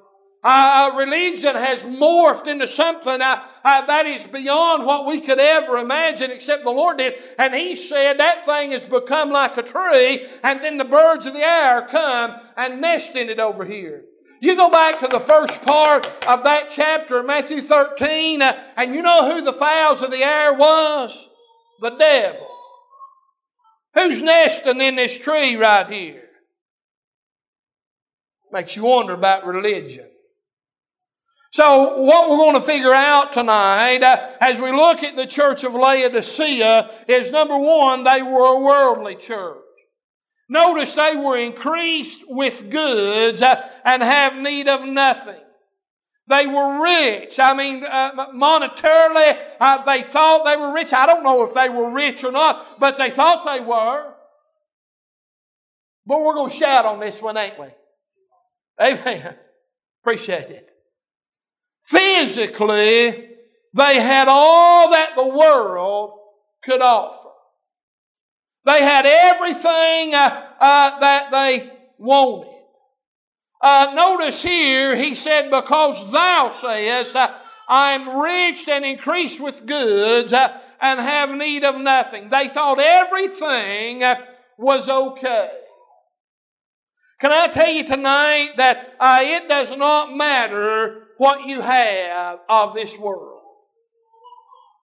Uh, 0.48 0.92
religion 0.96 1.56
has 1.56 1.84
morphed 1.86 2.46
into 2.46 2.68
something 2.68 3.20
uh, 3.20 3.44
uh, 3.64 3.84
that 3.88 4.06
is 4.06 4.28
beyond 4.28 4.86
what 4.86 5.08
we 5.08 5.20
could 5.20 5.40
ever 5.40 5.80
imagine 5.80 6.30
except 6.30 6.64
the 6.64 6.70
Lord 6.70 7.00
did. 7.00 7.16
And 7.40 7.56
He 7.56 7.76
said 7.76 8.20
that 8.20 8.46
thing 8.46 8.70
has 8.70 8.86
become 8.86 9.32
like 9.32 9.58
a 9.58 9.64
tree 9.64 10.28
and 10.44 10.64
then 10.64 10.78
the 10.78 10.86
birds 10.86 11.26
of 11.26 11.34
the 11.34 11.44
air 11.44 11.88
come 11.90 12.40
and 12.56 12.80
nest 12.80 13.16
in 13.16 13.32
it 13.32 13.40
over 13.40 13.66
here. 13.66 14.04
You 14.40 14.56
go 14.56 14.70
back 14.70 15.00
to 15.00 15.08
the 15.08 15.20
first 15.20 15.64
part 15.64 16.06
of 16.28 16.44
that 16.44 16.70
chapter, 16.70 17.24
Matthew 17.24 17.62
13, 17.62 18.44
uh, 18.44 18.54
and 18.78 18.94
you 18.94 19.02
know 19.02 19.34
who 19.34 19.42
the 19.42 19.52
fowls 19.52 20.04
of 20.04 20.12
the 20.12 20.24
air 20.24 20.54
was? 20.54 21.28
The 21.82 21.90
devil. 21.90 22.48
Who's 23.96 24.22
nesting 24.22 24.80
in 24.80 24.96
this 24.96 25.18
tree 25.18 25.56
right 25.56 25.90
here? 25.90 26.22
Makes 28.52 28.76
you 28.76 28.84
wonder 28.84 29.14
about 29.14 29.48
religion. 29.48 30.06
So, 31.56 32.02
what 32.02 32.30
we're 32.30 32.36
going 32.36 32.56
to 32.56 32.62
figure 32.62 32.92
out 32.92 33.32
tonight 33.32 34.04
uh, 34.04 34.32
as 34.42 34.60
we 34.60 34.74
look 34.74 35.04
at 35.04 35.16
the 35.16 35.26
church 35.26 35.64
of 35.64 35.74
Laodicea 35.74 36.92
is 37.08 37.32
number 37.32 37.58
one, 37.58 38.04
they 38.04 38.22
were 38.22 38.46
a 38.46 38.60
worldly 38.60 39.16
church. 39.16 39.64
Notice 40.50 40.96
they 40.96 41.16
were 41.16 41.38
increased 41.38 42.26
with 42.28 42.70
goods 42.70 43.42
uh, 43.42 43.70
and 43.86 44.04
have 44.04 44.38
need 44.38 44.68
of 44.68 44.86
nothing. 44.86 45.40
They 46.28 46.46
were 46.46 46.84
rich. 46.84 47.40
I 47.40 47.54
mean, 47.54 47.86
uh, 47.86 48.34
monetarily, 48.34 49.40
uh, 49.58 49.82
they 49.84 50.04
thought 50.04 50.44
they 50.44 50.58
were 50.58 50.74
rich. 50.74 50.92
I 50.92 51.06
don't 51.06 51.24
know 51.24 51.44
if 51.44 51.54
they 51.54 51.70
were 51.70 51.90
rich 51.90 52.26
or 52.26 52.34
not, 52.34 52.82
but 52.82 52.98
they 52.98 53.12
thought 53.12 53.46
they 53.46 53.64
were. 53.64 54.14
But 56.06 56.20
we're 56.20 56.36
going 56.36 56.50
to 56.50 56.56
shout 56.58 56.84
on 56.84 57.00
this 57.00 57.22
one, 57.22 57.38
ain't 57.38 57.58
we? 57.58 57.68
Amen. 58.82 59.38
Appreciate 60.04 60.50
it. 60.50 60.75
Physically, 61.86 63.30
they 63.76 64.02
had 64.02 64.28
all 64.28 64.90
that 64.90 65.16
the 65.16 65.28
world 65.28 66.20
could 66.64 66.82
offer. 66.82 67.30
They 68.66 68.82
had 68.82 69.06
everything 69.06 70.16
uh, 70.16 70.54
uh, 70.60 71.00
that 71.00 71.30
they 71.30 71.72
wanted. 72.00 72.52
Uh, 73.62 73.92
notice 73.94 74.42
here, 74.42 74.96
he 74.96 75.14
said, 75.14 75.52
Because 75.52 76.12
thou 76.12 76.50
sayest, 76.50 77.16
uh, 77.16 77.36
I 77.70 77.92
am 77.92 78.18
rich 78.18 78.68
and 78.68 78.84
increased 78.84 79.40
with 79.40 79.68
goods 79.68 80.34
uh, 80.34 80.60
and 80.82 81.00
have 81.00 81.30
need 81.30 81.64
of 81.64 81.80
nothing. 81.80 82.30
They 82.30 82.48
thought 82.48 82.80
everything 82.80 84.04
uh, 84.04 84.16
was 84.58 84.90
okay. 84.90 85.52
Can 87.22 87.32
I 87.32 87.48
tell 87.48 87.70
you 87.70 87.84
tonight 87.84 88.54
that 88.58 88.96
it 89.00 89.48
does 89.48 89.76
not 89.78 90.16
matter 90.16 91.05
what 91.18 91.48
you 91.48 91.62
have 91.62 92.40
of 92.50 92.74
this 92.74 92.98
world. 92.98 93.42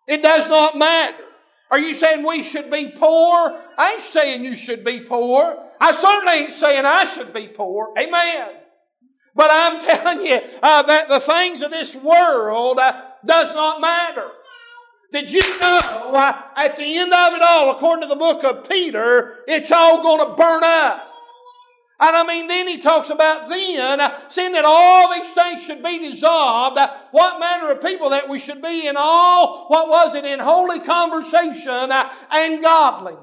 It 0.07 0.23
does 0.23 0.49
not 0.49 0.77
matter. 0.77 1.25
Are 1.71 1.79
you 1.79 1.95
saying 1.95 2.27
we 2.27 2.43
should 2.43 2.71
be 2.71 2.89
poor? 2.89 3.59
I 3.79 3.93
ain't 3.95 4.03
saying 4.03 4.45
you 4.45 4.55
should 4.55 4.85
be 4.85 5.01
poor. 5.01 5.57
I 5.81 5.93
certainly 5.93 6.45
ain't 6.45 6.53
saying 6.53 6.85
I 6.85 7.05
should 7.05 7.33
be 7.33 7.49
poor. 7.49 7.95
Amen. 7.99 8.49
But 9.35 9.51
I'm 9.51 9.81
telling 9.85 10.27
you 10.27 10.41
uh, 10.63 10.83
that 10.83 11.09
the 11.09 11.21
things 11.21 11.63
of 11.63 11.71
this 11.71 11.95
world 11.95 12.79
uh, 12.79 13.01
does 13.25 13.53
not 13.53 13.81
matter. 13.81 14.31
Did 15.13 15.33
you 15.33 15.43
know 15.61 15.81
uh, 16.13 16.43
at 16.57 16.77
the 16.77 16.99
end 16.99 17.13
of 17.13 17.35
it 17.35 17.43
all, 17.43 17.71
according 17.71 18.03
to 18.03 18.09
the 18.09 18.17
book 18.17 18.45
of 18.45 18.69
Peter, 18.69 19.39
it's 19.47 19.71
all 19.71 20.03
going 20.03 20.27
to 20.27 20.35
burn 20.35 20.63
up? 20.65 21.12
And 22.03 22.17
I 22.17 22.25
mean, 22.25 22.49
then 22.49 22.67
he 22.67 22.79
talks 22.79 23.11
about 23.11 23.49
then, 23.49 24.01
uh, 24.01 24.29
seeing 24.29 24.51
that 24.53 24.65
all 24.65 25.15
these 25.15 25.33
things 25.33 25.63
should 25.63 25.85
be 25.85 26.11
dissolved, 26.11 26.77
uh, 26.77 26.93
what 27.13 27.39
manner 27.39 27.71
of 27.71 27.81
people 27.81 28.11
that 28.11 28.29
we 28.29 28.41
should 28.41 28.61
be 28.61 28.89
in 28.89 28.97
all, 28.99 29.67
what 29.69 29.89
was 29.89 30.17
it, 30.17 30.25
in 30.25 30.41
holy 30.41 30.81
conversation 30.81 31.93
uh, 31.93 32.13
and 32.33 32.61
godliness. 32.61 33.23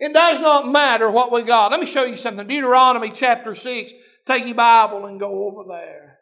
It 0.00 0.12
does 0.12 0.40
not 0.40 0.68
matter 0.68 1.08
what 1.08 1.30
we 1.30 1.42
got. 1.42 1.70
Let 1.70 1.78
me 1.78 1.86
show 1.86 2.02
you 2.02 2.16
something. 2.16 2.48
Deuteronomy 2.48 3.10
chapter 3.10 3.54
6. 3.54 3.92
Take 4.26 4.44
your 4.44 4.56
Bible 4.56 5.06
and 5.06 5.20
go 5.20 5.46
over 5.46 5.62
there. 5.68 6.18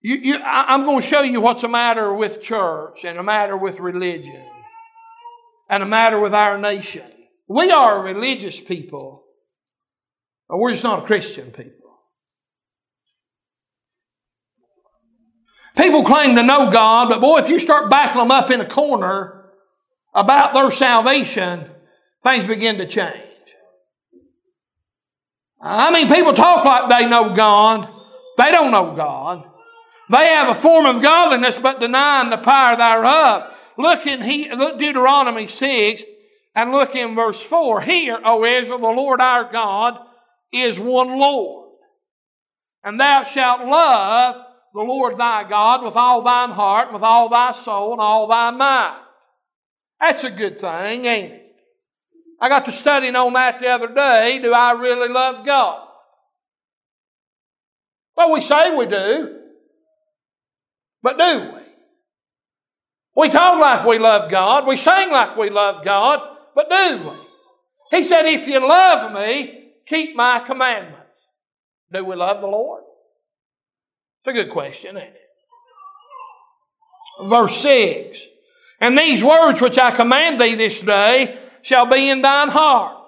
You, 0.00 0.14
you, 0.14 0.40
I'm 0.42 0.86
going 0.86 1.02
to 1.02 1.06
show 1.06 1.20
you 1.20 1.42
what's 1.42 1.64
a 1.64 1.68
matter 1.68 2.14
with 2.14 2.40
church 2.40 3.04
and 3.04 3.18
a 3.18 3.22
matter 3.22 3.58
with 3.58 3.78
religion 3.78 4.42
and 5.68 5.82
a 5.82 5.86
matter 5.86 6.18
with 6.18 6.32
our 6.32 6.56
nation. 6.56 7.04
We 7.48 7.70
are 7.70 7.98
a 7.98 8.02
religious 8.02 8.60
people, 8.60 9.24
but 10.48 10.58
we're 10.58 10.72
just 10.72 10.84
not 10.84 11.02
a 11.02 11.06
Christian 11.06 11.50
people. 11.50 11.74
People 15.76 16.04
claim 16.04 16.36
to 16.36 16.42
know 16.42 16.70
God, 16.70 17.08
but 17.08 17.20
boy, 17.20 17.38
if 17.38 17.48
you 17.48 17.58
start 17.58 17.88
backing 17.88 18.18
them 18.18 18.30
up 18.30 18.50
in 18.50 18.60
a 18.60 18.68
corner 18.68 19.50
about 20.12 20.52
their 20.52 20.70
salvation, 20.70 21.70
things 22.22 22.46
begin 22.46 22.78
to 22.78 22.86
change. 22.86 23.14
I 25.60 25.90
mean, 25.90 26.08
people 26.08 26.34
talk 26.34 26.64
like 26.64 26.88
they 26.88 27.08
know 27.08 27.34
God. 27.34 27.88
They 28.36 28.50
don't 28.50 28.70
know 28.70 28.94
God. 28.94 29.48
They 30.10 30.26
have 30.26 30.48
a 30.48 30.54
form 30.54 30.86
of 30.86 31.02
godliness, 31.02 31.58
but 31.58 31.80
denying 31.80 32.30
the 32.30 32.38
power 32.38 32.76
thereof. 32.76 33.54
Look 33.76 34.06
in 34.06 34.22
he, 34.22 34.50
look 34.50 34.78
Deuteronomy 34.78 35.46
6, 35.46 36.02
and 36.58 36.72
look 36.72 36.96
in 36.96 37.14
verse 37.14 37.40
4. 37.40 37.82
Hear, 37.82 38.18
O 38.24 38.44
Israel, 38.44 38.80
the 38.80 38.88
Lord 38.88 39.20
our 39.20 39.44
God 39.44 39.96
is 40.52 40.76
one 40.76 41.16
Lord. 41.16 41.70
And 42.82 42.98
thou 42.98 43.22
shalt 43.22 43.64
love 43.64 44.44
the 44.74 44.80
Lord 44.80 45.16
thy 45.16 45.48
God 45.48 45.84
with 45.84 45.94
all 45.94 46.20
thine 46.22 46.50
heart, 46.50 46.92
with 46.92 47.02
all 47.02 47.28
thy 47.28 47.52
soul, 47.52 47.92
and 47.92 48.00
all 48.00 48.26
thy 48.26 48.50
mind. 48.50 49.00
That's 50.00 50.24
a 50.24 50.32
good 50.32 50.58
thing, 50.58 51.04
ain't 51.04 51.32
it? 51.32 51.46
I 52.40 52.48
got 52.48 52.64
to 52.64 52.72
studying 52.72 53.14
on 53.14 53.32
that 53.34 53.60
the 53.60 53.68
other 53.68 53.94
day. 53.94 54.40
Do 54.42 54.52
I 54.52 54.72
really 54.72 55.08
love 55.08 55.46
God? 55.46 55.86
Well, 58.16 58.32
we 58.32 58.40
say 58.42 58.74
we 58.74 58.86
do. 58.86 59.38
But 61.04 61.18
do 61.18 61.52
we? 61.54 61.60
We 63.14 63.28
talk 63.28 63.60
like 63.60 63.86
we 63.86 64.00
love 64.00 64.28
God. 64.28 64.66
We 64.66 64.76
sing 64.76 65.12
like 65.12 65.36
we 65.36 65.50
love 65.50 65.84
God. 65.84 66.34
But 66.58 66.70
do 66.70 67.02
we? 67.04 67.98
He 67.98 68.02
said, 68.02 68.26
If 68.26 68.48
you 68.48 68.58
love 68.58 69.12
me, 69.12 69.74
keep 69.86 70.16
my 70.16 70.40
commandments. 70.40 70.96
Do 71.92 72.04
we 72.04 72.16
love 72.16 72.40
the 72.40 72.48
Lord? 72.48 72.82
It's 74.18 74.26
a 74.26 74.32
good 74.32 74.50
question, 74.50 74.96
ain't 74.96 75.06
it? 75.06 77.28
Verse 77.28 77.56
6. 77.58 78.24
And 78.80 78.98
these 78.98 79.22
words 79.22 79.60
which 79.60 79.78
I 79.78 79.92
command 79.92 80.40
thee 80.40 80.56
this 80.56 80.80
day 80.80 81.38
shall 81.62 81.86
be 81.86 82.10
in 82.10 82.22
thine 82.22 82.48
heart. 82.48 83.06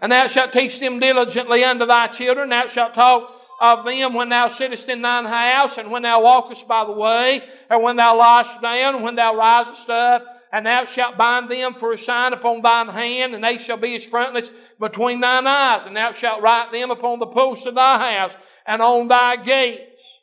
And 0.00 0.12
thou 0.12 0.28
shalt 0.28 0.52
teach 0.52 0.78
them 0.78 1.00
diligently 1.00 1.64
unto 1.64 1.86
thy 1.86 2.06
children. 2.06 2.50
Thou 2.50 2.68
shalt 2.68 2.94
talk 2.94 3.28
of 3.60 3.84
them 3.84 4.14
when 4.14 4.28
thou 4.28 4.46
sittest 4.46 4.88
in 4.88 5.02
thine 5.02 5.24
house, 5.24 5.78
and 5.78 5.90
when 5.90 6.02
thou 6.02 6.22
walkest 6.22 6.68
by 6.68 6.84
the 6.84 6.92
way, 6.92 7.42
and 7.68 7.82
when 7.82 7.96
thou 7.96 8.16
liest 8.16 8.62
down, 8.62 8.94
and 8.94 9.02
when 9.02 9.16
thou 9.16 9.34
risest 9.34 9.90
up. 9.90 10.33
And 10.54 10.66
thou 10.66 10.84
shalt 10.84 11.16
bind 11.16 11.50
them 11.50 11.74
for 11.74 11.92
a 11.92 11.98
sign 11.98 12.32
upon 12.32 12.62
thine 12.62 12.86
hand, 12.86 13.34
and 13.34 13.42
they 13.42 13.58
shall 13.58 13.76
be 13.76 13.96
as 13.96 14.04
frontlets 14.04 14.52
between 14.78 15.20
thine 15.20 15.48
eyes. 15.48 15.84
And 15.84 15.96
thou 15.96 16.12
shalt 16.12 16.42
write 16.42 16.70
them 16.70 16.92
upon 16.92 17.18
the 17.18 17.26
posts 17.26 17.66
of 17.66 17.74
thy 17.74 18.12
house 18.12 18.36
and 18.64 18.80
on 18.80 19.08
thy 19.08 19.34
gates. 19.34 20.20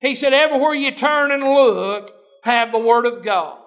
He 0.00 0.16
said, 0.16 0.32
everywhere 0.32 0.74
you 0.74 0.90
turn 0.90 1.30
and 1.30 1.44
look, 1.44 2.10
have 2.42 2.72
the 2.72 2.80
Word 2.80 3.06
of 3.06 3.22
God. 3.24 3.62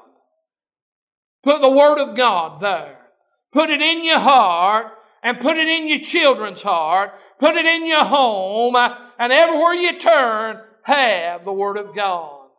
Put 1.41 1.61
the 1.61 1.69
Word 1.69 1.99
of 1.99 2.17
God 2.17 2.59
there. 2.61 2.97
Put 3.53 3.69
it 3.69 3.81
in 3.81 4.03
your 4.03 4.19
heart 4.19 4.87
and 5.23 5.39
put 5.39 5.55
it 5.55 5.69
in 5.69 5.87
your 5.87 5.99
children's 5.99 6.63
heart. 6.63 7.11
Put 7.39 7.55
it 7.55 7.65
in 7.65 7.87
your 7.87 8.03
home 8.03 8.75
uh, 8.75 8.93
and 9.17 9.31
everywhere 9.31 9.75
you 9.75 9.97
turn, 9.97 10.59
have 10.81 11.45
the 11.45 11.53
Word 11.53 11.77
of 11.77 11.95
God. 11.95 12.49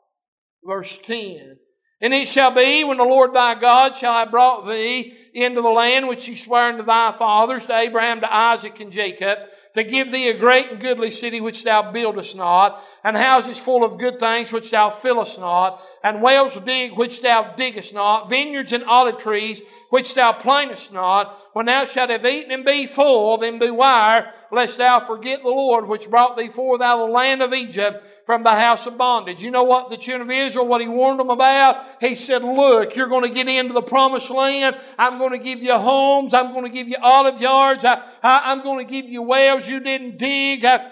Verse 0.65 0.97
10. 0.97 1.59
And 2.01 2.13
it 2.13 2.29
shall 2.29 2.51
be 2.51 2.85
when 2.85 2.99
the 2.99 3.05
Lord 3.05 3.33
thy 3.33 3.55
God 3.55 3.97
shall 3.97 4.13
have 4.13 4.31
brought 4.31 4.67
thee 4.67 5.17
into 5.33 5.63
the 5.63 5.69
land 5.69 6.09
which 6.09 6.27
he 6.27 6.37
sware 6.37 6.69
unto 6.69 6.85
thy 6.85 7.13
fathers, 7.13 7.67
to 7.67 7.77
Abraham, 7.77 8.21
to 8.21 8.33
Isaac, 8.33 8.79
and 8.81 8.93
Jacob, 8.93 9.39
to 9.75 9.83
give 9.83 10.13
thee 10.13 10.29
a 10.29 10.39
great 10.39 10.71
and 10.71 10.81
goodly 10.81 11.11
city 11.11 11.41
which 11.41 11.65
thou 11.65 11.91
buildest 11.91 12.37
not, 12.37 12.83
and 13.03 13.17
houses 13.17 13.59
full 13.59 13.85
of 13.85 13.99
good 13.99 14.21
things 14.21 14.53
which 14.53 14.71
thou 14.71 14.89
fillest 14.89 15.41
not, 15.41 15.83
and 16.05 16.23
wells 16.23 16.57
dig 16.65 16.93
which 16.97 17.21
thou 17.23 17.55
diggest 17.57 17.93
not, 17.95 18.29
vineyards 18.29 18.73
and 18.73 18.85
olive 18.85 19.19
trees 19.19 19.61
which 19.91 20.15
thou 20.15 20.33
plantest 20.33 20.93
not. 20.93 21.37
When 21.53 21.67
thou 21.67 21.87
shalt 21.87 22.11
have 22.11 22.25
eaten 22.25 22.53
and 22.53 22.65
be 22.65 22.87
full, 22.87 23.39
then 23.39 23.59
beware 23.59 24.33
lest 24.53 24.79
thou 24.79 25.01
forget 25.01 25.43
the 25.43 25.49
Lord 25.49 25.89
which 25.89 26.11
brought 26.11 26.37
thee 26.37 26.49
forth 26.49 26.81
out 26.81 27.01
of 27.01 27.09
the 27.09 27.13
land 27.13 27.43
of 27.43 27.53
Egypt 27.53 28.05
from 28.26 28.43
the 28.43 28.50
house 28.50 28.87
of 28.87 28.97
bondage. 28.97 29.43
You 29.43 29.50
know 29.50 29.64
what 29.64 29.90
the 29.90 29.99
children 29.99 30.31
of 30.31 30.35
Israel, 30.35 30.66
what 30.66 30.81
he 30.81 30.88
warned 30.88 31.21
them 31.21 31.28
about? 31.28 31.85
He 32.00 32.14
said, 32.14 32.43
look, 32.43 32.97
you're 32.97 33.09
going 33.09 33.23
to 33.23 33.28
get 33.28 33.49
into 33.49 33.75
the 33.75 33.83
promised 33.83 34.31
land. 34.31 34.76
I'm 34.99 35.19
going 35.19 35.33
to 35.33 35.38
give 35.38 35.62
you 35.62 35.76
homes. 35.76 36.33
I'm 36.33 36.52
going 36.52 36.64
to 36.64 36.71
give 36.71 36.88
you 36.88 36.97
olive 37.02 37.40
yards. 37.40 37.85
I, 37.85 38.02
am 38.23 38.62
going 38.62 38.87
to 38.87 38.90
give 38.90 39.11
you 39.11 39.21
wells 39.21 39.69
you 39.69 39.78
didn't 39.78 40.16
dig. 40.16 40.64
I, 40.64 40.87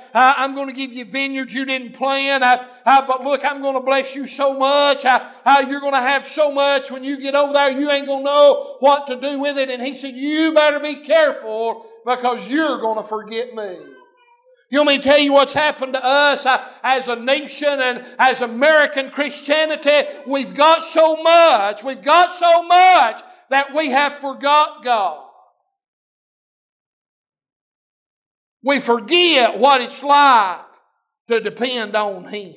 am 0.44 0.54
going 0.54 0.68
to 0.68 0.74
give 0.74 0.92
you 0.92 1.06
vineyards 1.06 1.54
you 1.54 1.64
didn't 1.64 1.94
plant. 1.94 2.42
but 2.84 3.24
look, 3.24 3.44
I'm 3.44 3.62
going 3.62 3.74
to 3.74 3.80
bless 3.80 4.14
you 4.14 4.26
so 4.26 4.58
much. 4.58 5.04
you're 5.04 5.80
going 5.80 5.94
to 5.94 6.00
have 6.00 6.26
so 6.26 6.52
much 6.52 6.90
when 6.90 7.02
you 7.02 7.18
get 7.18 7.34
over 7.34 7.54
there, 7.54 7.70
you 7.70 7.90
ain't 7.90 8.06
going 8.06 8.20
to 8.20 8.30
know 8.30 8.76
what 8.80 9.06
to 9.06 9.18
do 9.18 9.38
with 9.38 9.56
it. 9.56 9.70
And 9.70 9.82
he 9.82 9.96
said, 9.96 10.14
you 10.14 10.52
better 10.52 10.80
be 10.80 10.96
careful 10.96 11.86
because 12.04 12.50
you're 12.50 12.78
going 12.78 12.98
to 12.98 13.08
forget 13.08 13.54
me. 13.54 13.78
You 14.72 14.78
want 14.78 14.88
me 14.88 14.96
to 14.96 15.02
tell 15.02 15.18
you 15.18 15.34
what's 15.34 15.52
happened 15.52 15.92
to 15.92 16.02
us 16.02 16.46
uh, 16.46 16.66
as 16.82 17.06
a 17.06 17.14
nation 17.14 17.68
and 17.68 18.06
as 18.18 18.40
American 18.40 19.10
Christianity? 19.10 20.08
We've 20.26 20.54
got 20.54 20.82
so 20.82 21.22
much, 21.22 21.84
we've 21.84 22.00
got 22.00 22.34
so 22.34 22.62
much 22.62 23.20
that 23.50 23.74
we 23.74 23.90
have 23.90 24.14
forgot 24.14 24.82
God. 24.82 25.28
We 28.64 28.80
forget 28.80 29.58
what 29.58 29.82
it's 29.82 30.02
like 30.02 30.60
to 31.28 31.40
depend 31.40 31.94
on 31.94 32.24
Him. 32.24 32.54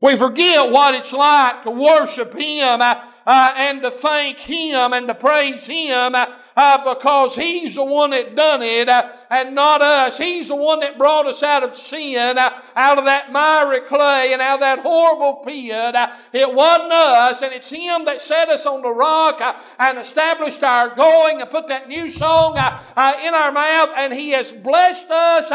We 0.00 0.16
forget 0.16 0.72
what 0.72 0.94
it's 0.94 1.12
like 1.12 1.64
to 1.64 1.70
worship 1.70 2.32
Him 2.32 2.80
uh, 2.80 2.94
uh, 3.26 3.52
and 3.54 3.82
to 3.82 3.90
thank 3.90 4.38
Him 4.38 4.94
and 4.94 5.08
to 5.08 5.14
praise 5.14 5.66
Him 5.66 6.14
uh, 6.14 6.24
uh, 6.56 6.94
because 6.94 7.34
He's 7.34 7.74
the 7.74 7.84
one 7.84 8.12
that 8.12 8.34
done 8.34 8.62
it 8.62 8.88
uh, 8.88 9.10
and 9.30 9.54
not 9.54 9.82
us. 9.82 10.18
He's 10.18 10.48
the 10.48 10.56
one 10.56 10.80
that 10.80 10.98
brought 10.98 11.26
us 11.26 11.42
out 11.42 11.62
of 11.62 11.76
sin, 11.76 12.38
uh, 12.38 12.60
out 12.74 12.98
of 12.98 13.04
that 13.04 13.32
miry 13.32 13.80
clay 13.80 14.32
and 14.32 14.40
out 14.42 14.54
of 14.54 14.60
that 14.60 14.80
horrible 14.80 15.42
pit. 15.44 15.94
Uh, 15.94 16.12
it 16.32 16.52
wasn't 16.52 16.92
us, 16.92 17.42
and 17.42 17.52
it's 17.52 17.70
Him 17.70 18.04
that 18.06 18.20
set 18.20 18.48
us 18.48 18.66
on 18.66 18.82
the 18.82 18.90
rock 18.90 19.40
uh, 19.40 19.54
and 19.78 19.98
established 19.98 20.62
our 20.62 20.94
going 20.94 21.40
and 21.40 21.50
put 21.50 21.68
that 21.68 21.88
new 21.88 22.08
song 22.08 22.56
in 22.56 23.34
our 23.34 23.52
mouth, 23.52 23.90
and 23.96 24.12
He 24.12 24.30
has 24.30 24.52
blessed 24.52 25.10
us 25.10 25.50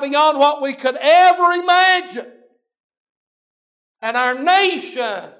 beyond 0.00 0.38
what 0.38 0.62
we 0.62 0.72
could 0.72 0.96
ever 0.96 1.52
imagine. 1.52 2.32
And 4.02 4.16
our 4.16 4.34
nation 4.34 5.30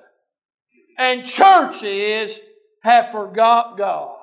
and 0.99 1.25
churches 1.25 2.39
have 2.83 3.11
forgot 3.11 3.79
God. 3.79 4.17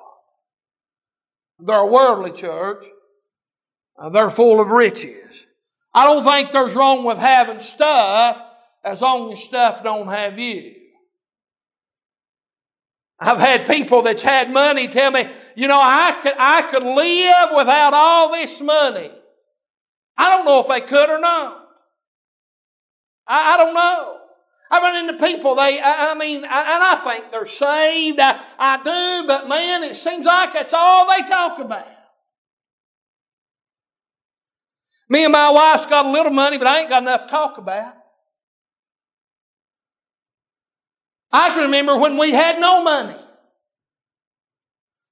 They're 1.58 1.76
a 1.76 1.86
worldly 1.86 2.32
church. 2.32 2.84
Uh, 3.98 4.10
they're 4.10 4.30
full 4.30 4.60
of 4.60 4.68
riches. 4.68 5.46
I 5.92 6.04
don't 6.04 6.24
think 6.24 6.52
there's 6.52 6.74
wrong 6.74 7.04
with 7.04 7.18
having 7.18 7.60
stuff 7.60 8.42
as 8.84 9.00
long 9.00 9.32
as 9.32 9.42
stuff 9.42 9.82
don't 9.82 10.08
have 10.08 10.38
you. 10.38 10.74
I've 13.20 13.40
had 13.40 13.66
people 13.66 14.02
that's 14.02 14.22
had 14.22 14.52
money 14.52 14.86
tell 14.86 15.10
me, 15.10 15.26
you 15.56 15.66
know, 15.66 15.80
I 15.80 16.20
could, 16.22 16.34
I 16.38 16.62
could 16.62 16.84
live 16.84 17.56
without 17.56 17.92
all 17.92 18.30
this 18.30 18.60
money. 18.60 19.10
I 20.16 20.36
don't 20.36 20.44
know 20.44 20.60
if 20.60 20.68
they 20.68 20.80
could 20.80 21.10
or 21.10 21.18
not. 21.18 21.64
I, 23.26 23.54
I 23.54 23.56
don't 23.56 23.74
know. 23.74 24.14
I 24.70 24.80
run 24.80 25.08
into 25.08 25.26
people, 25.26 25.54
they, 25.56 25.80
I, 25.80 26.12
I 26.12 26.14
mean, 26.14 26.44
I, 26.44 26.74
and 26.74 26.84
I 26.84 26.96
think 27.02 27.32
they're 27.32 27.46
saved. 27.46 28.20
I, 28.20 28.40
I 28.58 28.76
do, 28.76 29.26
but 29.26 29.48
man, 29.48 29.82
it 29.82 29.96
seems 29.96 30.26
like 30.26 30.52
that's 30.52 30.74
all 30.74 31.08
they 31.08 31.26
talk 31.26 31.58
about. 31.58 31.86
Me 35.08 35.24
and 35.24 35.32
my 35.32 35.50
wife's 35.50 35.86
got 35.86 36.06
a 36.06 36.10
little 36.10 36.32
money, 36.32 36.58
but 36.58 36.66
I 36.66 36.80
ain't 36.80 36.90
got 36.90 37.02
enough 37.02 37.22
to 37.22 37.30
talk 37.30 37.58
about. 37.58 37.94
I 41.32 41.50
can 41.50 41.62
remember 41.62 41.96
when 41.96 42.16
we 42.16 42.32
had 42.32 42.58
no 42.58 42.82
money. 42.82 43.14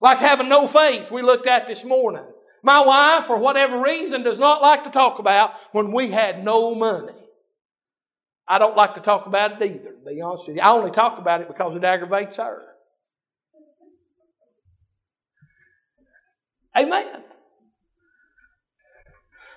Like 0.01 0.19
having 0.19 0.49
no 0.49 0.69
faith, 0.69 1.11
we 1.11 1.23
looked 1.23 1.47
at 1.47 1.67
this 1.67 1.85
morning. 1.85 2.25
My 2.63 2.85
wife, 2.85 3.27
for 3.27 3.39
whatever 3.39 3.81
reason, 3.81 4.23
does 4.23 4.39
not 4.39 4.61
like 4.61 4.85
to 4.85 4.91
talk 4.91 5.19
about 5.19 5.55
when 5.73 5.93
we 5.93 6.09
had 6.11 6.45
no 6.45 6.75
money. 6.75 7.13
I 8.49 8.59
don't 8.59 8.77
like 8.77 8.95
to 8.95 9.01
talk 9.01 9.27
about 9.27 9.61
it 9.61 9.71
either, 9.71 9.93
to 9.93 10.15
be 10.15 10.21
honest 10.21 10.49
with 10.49 10.57
you. 10.57 10.63
I 10.63 10.71
only 10.71 10.91
talk 10.91 11.19
about 11.19 11.41
it 11.41 11.49
because 11.49 11.77
it 11.77 11.85
aggravates 11.85 12.37
her. 12.37 12.63
Amen. 16.79 17.26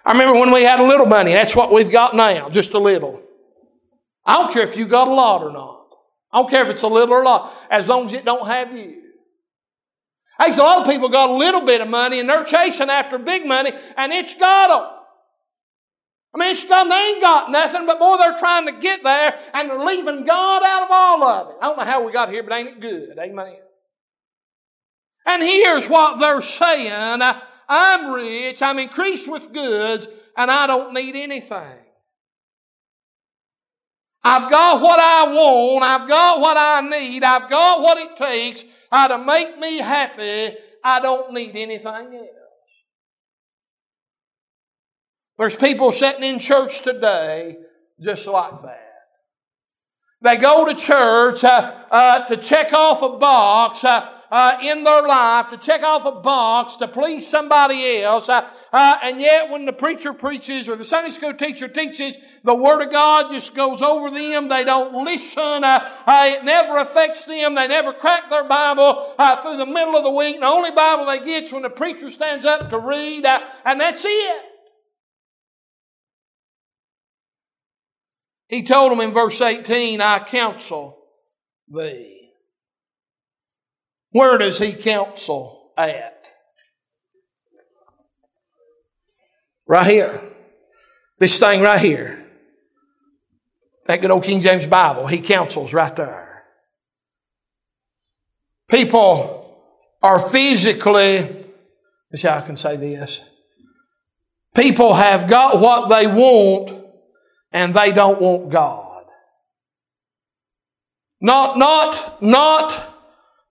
I 0.05 0.13
remember 0.13 0.39
when 0.39 0.51
we 0.51 0.63
had 0.63 0.79
a 0.79 0.83
little 0.83 1.05
money, 1.05 1.33
that's 1.33 1.55
what 1.55 1.71
we've 1.71 1.91
got 1.91 2.15
now, 2.15 2.49
just 2.49 2.73
a 2.73 2.79
little. 2.79 3.21
I 4.25 4.41
don't 4.41 4.53
care 4.53 4.63
if 4.63 4.77
you 4.77 4.87
got 4.87 5.07
a 5.07 5.13
lot 5.13 5.43
or 5.43 5.51
not. 5.51 5.87
I 6.31 6.41
don't 6.41 6.49
care 6.49 6.63
if 6.63 6.69
it's 6.69 6.83
a 6.83 6.87
little 6.87 7.13
or 7.15 7.21
a 7.21 7.25
lot, 7.25 7.53
as 7.69 7.87
long 7.87 8.05
as 8.05 8.13
it 8.13 8.25
don't 8.25 8.45
have 8.47 8.75
you. 8.77 9.01
Hey, 10.39 10.53
so 10.53 10.63
a 10.63 10.65
lot 10.65 10.81
of 10.81 10.87
people 10.87 11.09
got 11.09 11.29
a 11.29 11.33
little 11.33 11.61
bit 11.61 11.81
of 11.81 11.89
money 11.89 12.19
and 12.19 12.29
they're 12.29 12.45
chasing 12.45 12.89
after 12.89 13.17
big 13.17 13.45
money 13.45 13.73
and 13.97 14.13
it's 14.13 14.35
got 14.35 14.67
them. 14.67 14.99
I 16.33 16.37
mean, 16.37 16.51
it's 16.51 16.63
got, 16.63 16.87
they 16.87 16.95
ain't 16.95 17.21
got 17.21 17.51
nothing, 17.51 17.85
but 17.85 17.99
boy, 17.99 18.17
they're 18.17 18.37
trying 18.37 18.67
to 18.67 18.71
get 18.73 19.03
there 19.03 19.37
and 19.53 19.69
they're 19.69 19.83
leaving 19.83 20.23
God 20.25 20.61
out 20.63 20.83
of 20.83 20.87
all 20.91 21.23
of 21.23 21.49
it. 21.49 21.55
I 21.61 21.65
don't 21.65 21.77
know 21.77 21.83
how 21.83 22.05
we 22.05 22.11
got 22.11 22.29
here, 22.29 22.43
but 22.43 22.53
ain't 22.53 22.69
it 22.69 22.79
good? 22.79 23.17
Amen. 23.17 23.57
And 25.25 25.43
here's 25.43 25.87
what 25.87 26.19
they're 26.19 26.41
saying. 26.41 27.21
Uh, 27.21 27.41
I'm 27.69 28.11
rich, 28.11 28.63
I'm 28.63 28.79
increased 28.79 29.29
with 29.29 29.53
goods, 29.53 30.07
and 30.35 30.49
I 30.49 30.65
don't 30.65 30.93
need 30.93 31.15
anything. 31.15 31.77
I've 34.23 34.49
got 34.49 34.81
what 34.81 34.99
I 34.99 35.31
want, 35.31 35.83
I've 35.83 36.07
got 36.07 36.41
what 36.41 36.57
I 36.57 36.81
need, 36.81 37.23
I've 37.23 37.49
got 37.49 37.81
what 37.81 37.97
it 37.99 38.17
takes 38.17 38.65
uh, 38.91 39.07
to 39.07 39.17
make 39.19 39.57
me 39.59 39.77
happy. 39.77 40.57
I 40.83 40.99
don't 40.99 41.31
need 41.33 41.55
anything 41.55 41.85
else. 42.15 42.27
There's 45.37 45.55
people 45.55 45.91
sitting 45.91 46.23
in 46.23 46.39
church 46.39 46.81
today 46.81 47.57
just 48.01 48.27
like 48.27 48.61
that. 48.63 48.89
They 50.21 50.35
go 50.37 50.65
to 50.65 50.75
church 50.75 51.43
uh, 51.43 51.85
uh, 51.89 52.25
to 52.27 52.37
check 52.37 52.73
off 52.73 53.01
a 53.01 53.17
box 53.17 53.83
uh, 53.83 54.18
uh 54.31 54.57
in 54.61 54.83
their 54.83 55.01
life, 55.03 55.49
to 55.49 55.57
check 55.57 55.83
off 55.83 56.05
a 56.05 56.11
box 56.19 56.75
to 56.75 56.87
please 56.87 57.27
somebody 57.27 58.01
else. 58.01 58.29
Uh, 58.29 58.47
uh, 58.71 58.99
and 59.03 59.19
yet, 59.19 59.49
when 59.49 59.65
the 59.65 59.73
preacher 59.73 60.13
preaches 60.13 60.69
or 60.69 60.75
the 60.75 60.85
Sunday 60.85 61.09
school 61.09 61.33
teacher 61.33 61.67
teaches, 61.67 62.17
the 62.43 62.53
Word 62.53 62.81
of 62.81 62.91
God 62.91 63.31
just 63.31 63.55
goes 63.55 63.81
over 63.81 64.11
them. 64.11 64.47
They 64.47 64.63
don't 64.63 65.03
listen. 65.03 65.63
it 65.63 66.43
never 66.43 66.77
affects 66.77 67.25
them. 67.25 67.55
They 67.55 67.67
never 67.67 67.93
crack 67.93 68.29
their 68.29 68.43
Bible 68.43 69.15
through 69.41 69.57
the 69.57 69.65
middle 69.65 69.95
of 69.95 70.03
the 70.03 70.11
week. 70.11 70.39
The 70.39 70.45
only 70.45 70.71
Bible 70.71 71.05
they 71.05 71.25
get 71.25 71.45
is 71.45 71.53
when 71.53 71.63
the 71.63 71.69
preacher 71.69 72.09
stands 72.11 72.45
up 72.45 72.69
to 72.69 72.77
read, 72.77 73.25
and 73.25 73.81
that's 73.81 74.05
it. 74.05 74.45
He 78.49 78.63
told 78.63 78.91
them 78.91 78.99
in 78.99 79.11
verse 79.11 79.39
18, 79.39 80.01
I 80.01 80.19
counsel 80.19 80.97
thee. 81.67 82.18
Where 84.11 84.37
does 84.37 84.57
he 84.57 84.73
counsel 84.73 85.71
at? 85.77 86.25
Right 89.67 89.85
here. 89.85 90.21
This 91.19 91.39
thing 91.39 91.61
right 91.61 91.79
here. 91.79 92.25
That 93.85 94.01
good 94.01 94.11
old 94.11 94.23
King 94.23 94.41
James 94.41 94.65
Bible. 94.65 95.07
He 95.07 95.19
counsels 95.19 95.73
right 95.73 95.95
there. 95.95 96.43
People 98.67 99.57
are 100.01 100.19
physically, 100.19 101.19
let's 102.11 102.21
see 102.21 102.27
how 102.27 102.37
I 102.37 102.41
can 102.41 102.55
say 102.55 102.77
this. 102.77 103.23
People 104.55 104.93
have 104.93 105.27
got 105.27 105.59
what 105.59 105.89
they 105.89 106.07
want 106.07 106.85
and 107.51 107.73
they 107.73 107.91
don't 107.91 108.21
want 108.21 108.51
God. 108.51 109.05
Not, 111.21 111.57
not, 111.57 112.21
not, 112.21 112.98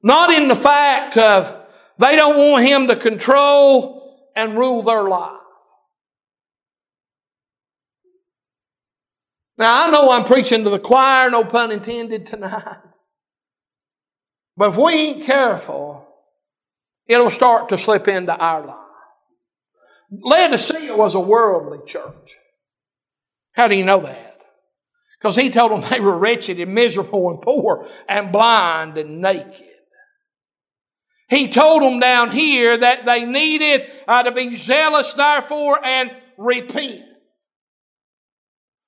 not 0.02 0.30
in 0.30 0.48
the 0.48 0.56
fact 0.56 1.16
of 1.16 1.54
they 1.98 2.16
don't 2.16 2.36
want 2.36 2.64
Him 2.64 2.88
to 2.88 2.96
control 2.96 4.30
and 4.36 4.58
rule 4.58 4.82
their 4.82 5.02
life. 5.02 5.34
Now, 9.58 9.86
I 9.86 9.90
know 9.90 10.10
I'm 10.10 10.24
preaching 10.24 10.62
to 10.64 10.70
the 10.70 10.78
choir, 10.78 11.30
no 11.30 11.44
pun 11.44 11.72
intended 11.72 12.26
tonight. 12.26 12.78
But 14.56 14.70
if 14.70 14.76
we 14.76 14.92
ain't 14.92 15.24
careful, 15.24 16.08
it'll 17.06 17.30
start 17.30 17.68
to 17.70 17.78
slip 17.78 18.06
into 18.06 18.36
our 18.36 18.64
life. 18.64 18.76
Laodicea 20.10 20.96
was 20.96 21.14
a 21.14 21.20
worldly 21.20 21.78
church. 21.86 22.36
How 23.52 23.66
do 23.66 23.76
you 23.76 23.84
know 23.84 24.00
that? 24.00 24.40
Because 25.18 25.36
he 25.36 25.50
told 25.50 25.72
them 25.72 25.90
they 25.90 26.00
were 26.00 26.16
wretched 26.16 26.60
and 26.60 26.74
miserable 26.74 27.30
and 27.30 27.42
poor 27.42 27.88
and 28.08 28.30
blind 28.30 28.96
and 28.96 29.20
naked. 29.20 29.67
He 31.28 31.48
told 31.48 31.82
them 31.82 32.00
down 32.00 32.30
here 32.30 32.76
that 32.76 33.04
they 33.04 33.24
needed 33.24 33.90
uh, 34.06 34.22
to 34.22 34.32
be 34.32 34.56
zealous, 34.56 35.12
therefore, 35.12 35.78
and 35.84 36.10
repent. 36.38 37.02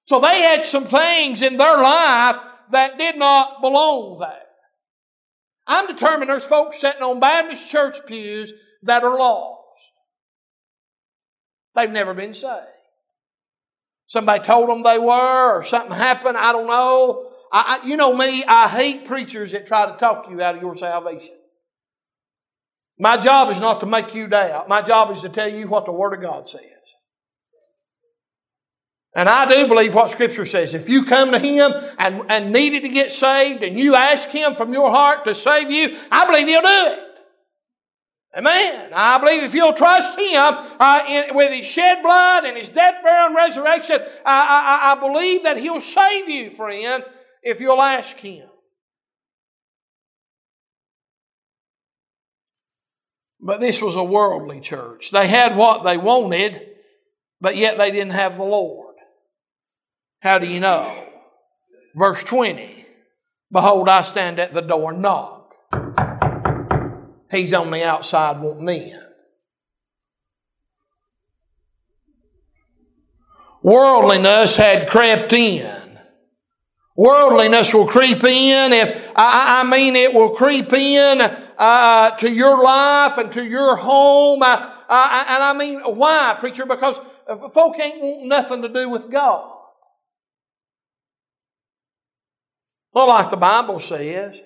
So 0.05 0.21
they 0.21 0.41
had 0.41 0.65
some 0.65 0.87
things 0.87 1.43
in 1.43 1.57
their 1.57 1.77
life 1.77 2.37
that 2.71 2.99
did 2.99 3.17
not 3.17 3.61
belong 3.61 4.19
there. 4.21 4.43
I'm 5.67 5.87
determined 5.87 6.31
there's 6.31 6.45
folks 6.45 6.81
sitting 6.81 7.03
on 7.03 7.21
Baptist 7.21 7.69
church 7.69 7.99
pews 8.07 8.53
that 8.83 9.05
are 9.05 9.17
lost. 9.17 9.59
They've 11.77 11.91
never 11.91 12.15
been 12.15 12.35
saved. 12.35 12.67
Somebody 14.07 14.43
told 14.43 14.69
them 14.69 14.83
they 14.83 14.99
were, 14.99 15.59
or 15.59 15.63
something 15.63 15.93
happened, 15.93 16.37
I 16.37 16.53
don't 16.53 16.67
know. 16.67 17.31
I, 17.53 17.81
I, 17.81 17.87
you 17.87 17.97
know 17.97 18.17
me, 18.17 18.43
I 18.45 18.67
hate 18.67 19.05
preachers 19.05 19.53
that 19.53 19.67
try 19.67 19.87
to 19.87 19.97
talk 19.99 20.29
you 20.29 20.41
out 20.43 20.57
of 20.57 20.63
your 20.63 20.75
salvation. 20.75 21.35
My 23.01 23.17
job 23.17 23.49
is 23.49 23.61
not 23.61 23.81
to 23.81 23.87
make 23.87 24.15
you 24.15 24.27
doubt. 24.27 24.69
My 24.69 24.83
job 24.83 25.11
is 25.11 25.23
to 25.23 25.31
tell 25.31 25.49
you 25.49 25.67
what 25.67 25.87
the 25.87 25.93
Word 25.93 26.13
of 26.13 26.21
God 26.21 26.51
says. 26.51 26.61
And 29.17 29.27
I 29.27 29.49
do 29.49 29.67
believe 29.67 29.95
what 29.95 30.11
Scripture 30.11 30.45
says. 30.45 30.75
If 30.75 30.87
you 30.87 31.07
come 31.07 31.33
to 31.33 31.39
Him 31.39 31.73
and, 31.99 32.23
and 32.29 32.53
needed 32.53 32.83
to 32.83 32.91
get 32.91 33.11
saved 33.11 33.63
and 33.63 33.79
you 33.79 33.95
ask 33.95 34.29
Him 34.29 34.55
from 34.55 34.75
your 34.75 34.91
heart 34.91 35.25
to 35.25 35.35
save 35.35 35.71
you, 35.71 35.97
I 36.13 36.27
believe 36.27 36.47
He'll 36.47 36.61
do 36.61 36.69
it. 36.69 37.07
Amen. 38.37 38.91
I 38.95 39.19
believe 39.19 39.45
if 39.45 39.55
you'll 39.55 39.73
trust 39.73 40.19
Him 40.19 40.37
uh, 40.39 41.03
in, 41.09 41.35
with 41.35 41.55
His 41.55 41.65
shed 41.65 42.03
blood 42.03 42.45
and 42.45 42.57
His 42.59 42.69
death, 42.69 42.97
burial, 43.03 43.29
and 43.29 43.35
resurrection, 43.35 43.99
I, 44.27 44.93
I, 44.93 44.93
I 44.93 45.01
believe 45.01 45.45
that 45.45 45.57
He'll 45.57 45.81
save 45.81 46.29
you, 46.29 46.51
friend, 46.51 47.03
if 47.43 47.63
you'll 47.63 47.81
ask 47.81 48.15
Him. 48.19 48.50
But 53.43 53.61
this 53.61 53.81
was 53.81 53.97
a 53.97 54.05
worldly 54.05 54.61
church. 54.61 55.11
They 55.11 55.27
had 55.27 55.57
what 55.57 55.83
they 55.85 55.97
wanted, 55.97 56.69
but 57.41 57.57
yet 57.57 57.79
they 57.79 57.91
didn't 57.91 58.13
have 58.13 58.37
the 58.37 58.45
Lord. 58.45 58.97
How 60.21 60.39
do 60.39 60.47
you 60.47 60.61
know? 60.61 61.07
Verse 61.95 62.23
20 62.23 62.87
Behold, 63.53 63.89
I 63.89 64.03
stand 64.03 64.39
at 64.39 64.55
the 64.55 64.61
door 64.61 64.93
and 64.93 65.03
knock. 65.03 65.53
He's 67.31 67.53
on 67.53 67.71
the 67.71 67.83
outside 67.85 68.41
wanting 68.41 68.91
in. 68.91 69.01
Worldliness 73.63 74.57
had 74.57 74.89
crept 74.89 75.33
in. 75.33 75.99
Worldliness 76.97 77.73
will 77.73 77.87
creep 77.87 78.23
in 78.25 78.73
if, 78.73 79.13
I, 79.17 79.61
I 79.61 79.71
mean, 79.71 79.97
it 79.97 80.13
will 80.13 80.31
creep 80.31 80.73
in 80.73 81.21
uh, 81.61 82.13
to 82.17 82.31
your 82.31 82.63
life 82.63 83.19
and 83.19 83.31
to 83.35 83.45
your 83.45 83.77
home. 83.77 84.43
Uh, 84.43 84.73
uh, 84.89 85.25
and 85.29 85.43
I 85.43 85.53
mean, 85.53 85.81
why, 85.81 86.35
preacher? 86.41 86.65
Because 86.65 86.99
folk 87.53 87.79
ain't 87.79 88.01
want 88.01 88.27
nothing 88.27 88.63
to 88.63 88.69
do 88.69 88.89
with 88.89 89.11
God. 89.11 89.59
Not 92.95 93.09
like 93.09 93.31
the 93.31 93.37
Bible 93.37 93.79
says. 93.79 94.41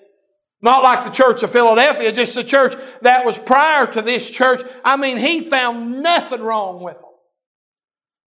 Not 0.61 0.83
like 0.83 1.05
the 1.05 1.09
church 1.09 1.41
of 1.41 1.51
Philadelphia, 1.51 2.11
just 2.11 2.35
the 2.35 2.43
church 2.43 2.75
that 3.01 3.25
was 3.25 3.37
prior 3.37 3.87
to 3.87 4.01
this 4.01 4.29
church. 4.29 4.61
I 4.83 4.97
mean, 4.97 5.17
he 5.17 5.49
found 5.49 6.01
nothing 6.03 6.41
wrong 6.41 6.83
with 6.83 6.95
them. 6.95 7.14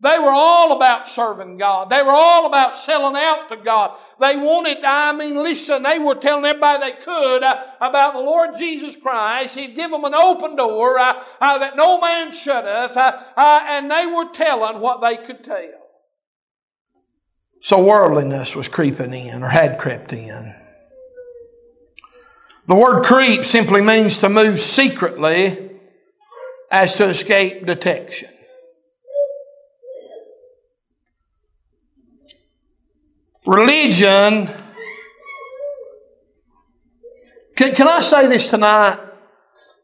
They 0.01 0.17
were 0.21 0.31
all 0.31 0.73
about 0.73 1.09
serving 1.09 1.59
God. 1.59 1.91
They 1.91 2.03
were 2.03 2.13
all 2.13 2.47
about 2.47 2.77
selling 2.77 3.17
out 3.17 3.49
to 3.49 3.57
God. 3.57 3.99
They 4.21 4.37
wanted, 4.37 4.85
I 4.85 5.13
mean, 5.13 5.35
listen, 5.35 5.83
they 5.83 5.99
were 5.99 6.15
telling 6.15 6.45
everybody 6.45 6.93
they 6.93 6.97
could 7.05 7.43
uh, 7.43 7.65
about 7.81 8.15
the 8.15 8.21
Lord 8.21 8.51
Jesus 8.57 8.95
Christ. 8.95 9.57
He'd 9.57 9.75
give 9.75 9.91
them 9.91 10.05
an 10.05 10.15
open 10.15 10.55
door 10.55 11.01
uh, 11.01 11.21
uh, 11.41 11.59
that 11.59 11.77
no 11.77 12.01
man 12.01 12.31
shutteth, 12.31 12.97
uh, 12.97 13.23
uh, 13.37 13.65
and 13.67 13.91
they 13.91 14.07
were 14.07 14.31
telling 14.33 14.81
what 14.81 15.01
they 15.01 15.17
could 15.17 15.43
tell. 15.43 15.89
So 17.61 17.85
worldliness 17.85 18.55
was 18.55 18.69
creeping 18.69 19.13
in 19.13 19.43
or 19.43 19.49
had 19.49 19.81
crept 19.81 20.13
in. 20.13 20.55
The 22.69 22.77
word 22.77 23.05
creep 23.05 23.45
simply 23.45 23.81
means 23.81 24.19
to 24.19 24.29
move 24.29 24.61
secretly 24.61 25.71
as 26.71 26.95
to 26.95 27.07
escape 27.07 27.67
detection. 27.67 28.29
Religion, 33.49 34.47
can, 37.57 37.75
can 37.75 37.89
I 37.89 38.01
say 38.01 38.29
this 38.29 38.49
tonight? 38.49 39.01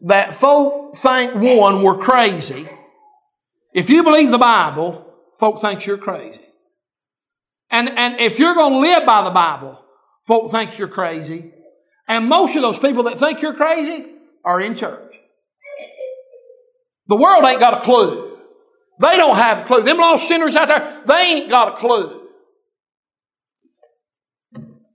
That 0.02 0.34
folk 0.34 0.94
think, 0.94 1.34
one, 1.34 1.82
we're 1.82 1.96
crazy. 1.96 2.68
If 3.72 3.88
you 3.88 4.02
believe 4.02 4.30
the 4.30 4.36
Bible, 4.36 5.10
folk 5.38 5.62
think 5.62 5.86
you're 5.86 5.96
crazy. 5.96 6.42
And, 7.70 7.88
and 7.88 8.20
if 8.20 8.38
you're 8.38 8.54
going 8.54 8.74
to 8.74 8.78
live 8.80 9.06
by 9.06 9.22
the 9.22 9.30
Bible, 9.30 9.82
folk 10.26 10.50
think 10.50 10.76
you're 10.76 10.86
crazy. 10.86 11.50
And 12.06 12.26
most 12.26 12.56
of 12.56 12.60
those 12.60 12.78
people 12.78 13.04
that 13.04 13.18
think 13.18 13.40
you're 13.40 13.54
crazy 13.54 14.04
are 14.44 14.60
in 14.60 14.74
church. 14.74 15.14
The 17.06 17.16
world 17.16 17.42
ain't 17.46 17.60
got 17.60 17.78
a 17.78 17.80
clue. 17.80 18.38
They 19.00 19.16
don't 19.16 19.36
have 19.36 19.60
a 19.60 19.64
clue. 19.64 19.80
Them 19.80 19.96
lost 19.96 20.28
sinners 20.28 20.54
out 20.54 20.68
there, 20.68 21.02
they 21.06 21.14
ain't 21.14 21.48
got 21.48 21.72
a 21.72 21.76
clue. 21.78 22.23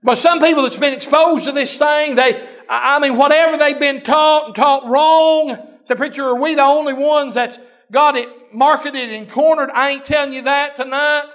But 0.10 0.18
some 0.18 0.40
people 0.40 0.64
that's 0.64 0.76
been 0.76 0.96
exposed 0.96 1.46
to 1.46 1.52
this 1.52 1.78
thing, 1.78 2.16
they, 2.16 2.44
I 2.68 2.98
mean, 2.98 3.16
whatever 3.16 3.58
they've 3.58 3.80
been 3.80 4.02
taught 4.02 4.48
and 4.48 4.56
taught 4.56 4.88
wrong, 4.88 5.56
the 5.86 5.96
preacher, 5.96 6.26
are 6.26 6.42
we 6.42 6.56
the 6.56 6.64
only 6.64 6.94
ones 6.94 7.36
that's 7.36 7.60
got 7.92 8.16
it 8.16 8.28
marketed 8.52 9.12
and 9.12 9.32
cornered? 9.32 9.70
I 9.70 9.92
ain't 9.92 10.06
telling 10.06 10.34
you 10.34 10.42
that 10.42 10.78
tonight. 10.78 11.26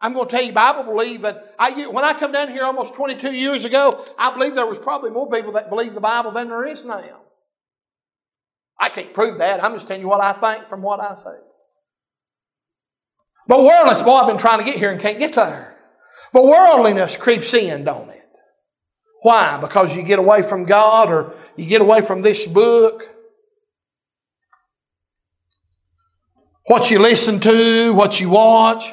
I'm 0.00 0.12
going 0.12 0.28
to 0.28 0.30
tell 0.30 0.44
you, 0.44 0.52
Bible 0.52 0.84
believing. 0.84 1.34
I, 1.58 1.88
when 1.88 2.04
I 2.04 2.14
come 2.14 2.30
down 2.30 2.50
here 2.52 2.62
almost 2.62 2.94
22 2.94 3.32
years 3.32 3.64
ago, 3.64 4.00
I 4.16 4.32
believe 4.32 4.54
there 4.54 4.64
was 4.64 4.78
probably 4.78 5.10
more 5.10 5.28
people 5.28 5.50
that 5.54 5.68
believe 5.68 5.94
the 5.94 6.00
Bible 6.00 6.30
than 6.30 6.50
there 6.50 6.64
is 6.64 6.84
now. 6.84 7.22
I 8.78 8.90
can't 8.90 9.12
prove 9.12 9.38
that. 9.38 9.60
I'm 9.64 9.72
just 9.72 9.88
telling 9.88 10.02
you 10.02 10.08
what 10.08 10.20
I 10.20 10.34
think 10.34 10.68
from 10.68 10.82
what 10.82 11.00
I 11.00 11.16
say. 11.16 11.36
But 13.48 13.64
worldliness, 13.64 14.02
boy, 14.02 14.18
I've 14.18 14.28
been 14.28 14.38
trying 14.38 14.60
to 14.60 14.64
get 14.64 14.76
here 14.76 14.92
and 14.92 15.00
can't 15.00 15.18
get 15.18 15.34
there. 15.34 15.76
But 16.32 16.44
worldliness 16.44 17.16
creeps 17.16 17.52
in, 17.54 17.82
don't 17.82 18.08
it? 18.08 18.19
Why? 19.22 19.58
Because 19.58 19.94
you 19.94 20.02
get 20.02 20.18
away 20.18 20.42
from 20.42 20.64
God 20.64 21.10
or 21.10 21.34
you 21.56 21.66
get 21.66 21.80
away 21.80 22.00
from 22.00 22.22
this 22.22 22.46
book. 22.46 23.08
What 26.66 26.90
you 26.90 26.98
listen 26.98 27.40
to, 27.40 27.92
what 27.94 28.20
you 28.20 28.30
watch. 28.30 28.90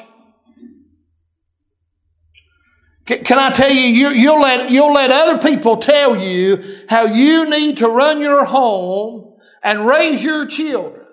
Can 3.06 3.38
I 3.38 3.50
tell 3.50 3.72
you, 3.72 4.08
you 4.10 4.34
will 4.34 4.42
let, 4.42 4.70
you'll 4.70 4.92
let 4.92 5.10
other 5.10 5.38
people 5.38 5.78
tell 5.78 6.20
you 6.20 6.62
how 6.90 7.06
you 7.06 7.48
need 7.48 7.78
to 7.78 7.88
run 7.88 8.20
your 8.20 8.44
home 8.44 9.36
and 9.62 9.86
raise 9.86 10.22
your 10.22 10.44
children 10.46 11.06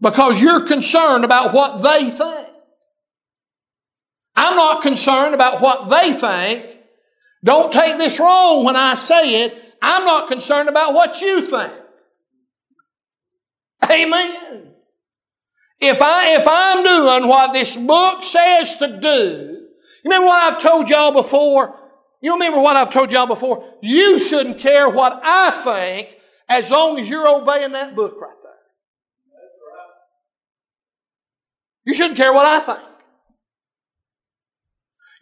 because 0.00 0.42
you're 0.42 0.66
concerned 0.66 1.24
about 1.24 1.54
what 1.54 1.80
they 1.80 2.10
think. 2.10 2.48
I'm 4.34 4.56
not 4.56 4.82
concerned 4.82 5.34
about 5.34 5.60
what 5.60 5.88
they 5.88 6.12
think. 6.12 6.71
Don't 7.44 7.72
take 7.72 7.98
this 7.98 8.20
wrong 8.20 8.64
when 8.64 8.76
I 8.76 8.94
say 8.94 9.44
it. 9.44 9.74
I'm 9.82 10.04
not 10.04 10.28
concerned 10.28 10.68
about 10.68 10.94
what 10.94 11.20
you 11.20 11.40
think. 11.42 11.72
Amen. 13.90 14.74
If 15.80 16.00
I 16.00 16.36
if 16.36 16.46
I'm 16.46 16.84
doing 16.84 17.28
what 17.28 17.52
this 17.52 17.76
book 17.76 18.22
says 18.22 18.76
to 18.76 19.00
do, 19.00 19.66
you 20.04 20.10
remember 20.10 20.26
what 20.28 20.54
I've 20.54 20.62
told 20.62 20.88
y'all 20.88 21.10
before? 21.10 21.78
You 22.20 22.34
remember 22.34 22.60
what 22.60 22.76
I've 22.76 22.90
told 22.90 23.10
y'all 23.10 23.26
before? 23.26 23.68
You 23.82 24.20
shouldn't 24.20 24.58
care 24.58 24.88
what 24.88 25.20
I 25.24 25.50
think 25.64 26.16
as 26.48 26.70
long 26.70 27.00
as 27.00 27.10
you're 27.10 27.26
obeying 27.26 27.72
that 27.72 27.96
book 27.96 28.14
right 28.20 28.36
there. 28.44 28.52
You 31.84 31.94
shouldn't 31.94 32.16
care 32.16 32.32
what 32.32 32.46
I 32.46 32.60
think. 32.60 32.91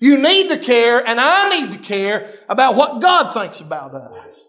You 0.01 0.17
need 0.17 0.49
to 0.49 0.59
care, 0.59 1.07
and 1.07 1.21
I 1.21 1.51
need 1.51 1.73
to 1.73 1.79
care 1.79 2.33
about 2.49 2.75
what 2.75 3.03
God 3.03 3.33
thinks 3.33 3.61
about 3.61 3.95
us. 3.95 4.49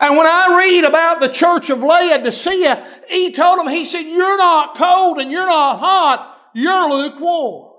And 0.00 0.16
when 0.16 0.26
I 0.26 0.56
read 0.58 0.84
about 0.84 1.20
the 1.20 1.28
church 1.28 1.70
of 1.70 1.82
Laodicea, 1.82 2.84
he 3.08 3.32
told 3.32 3.58
them, 3.58 3.68
he 3.68 3.86
said, 3.86 4.02
You're 4.02 4.36
not 4.36 4.76
cold 4.76 5.18
and 5.18 5.30
you're 5.30 5.46
not 5.46 5.78
hot, 5.78 6.50
you're 6.54 6.90
lukewarm. 6.90 7.72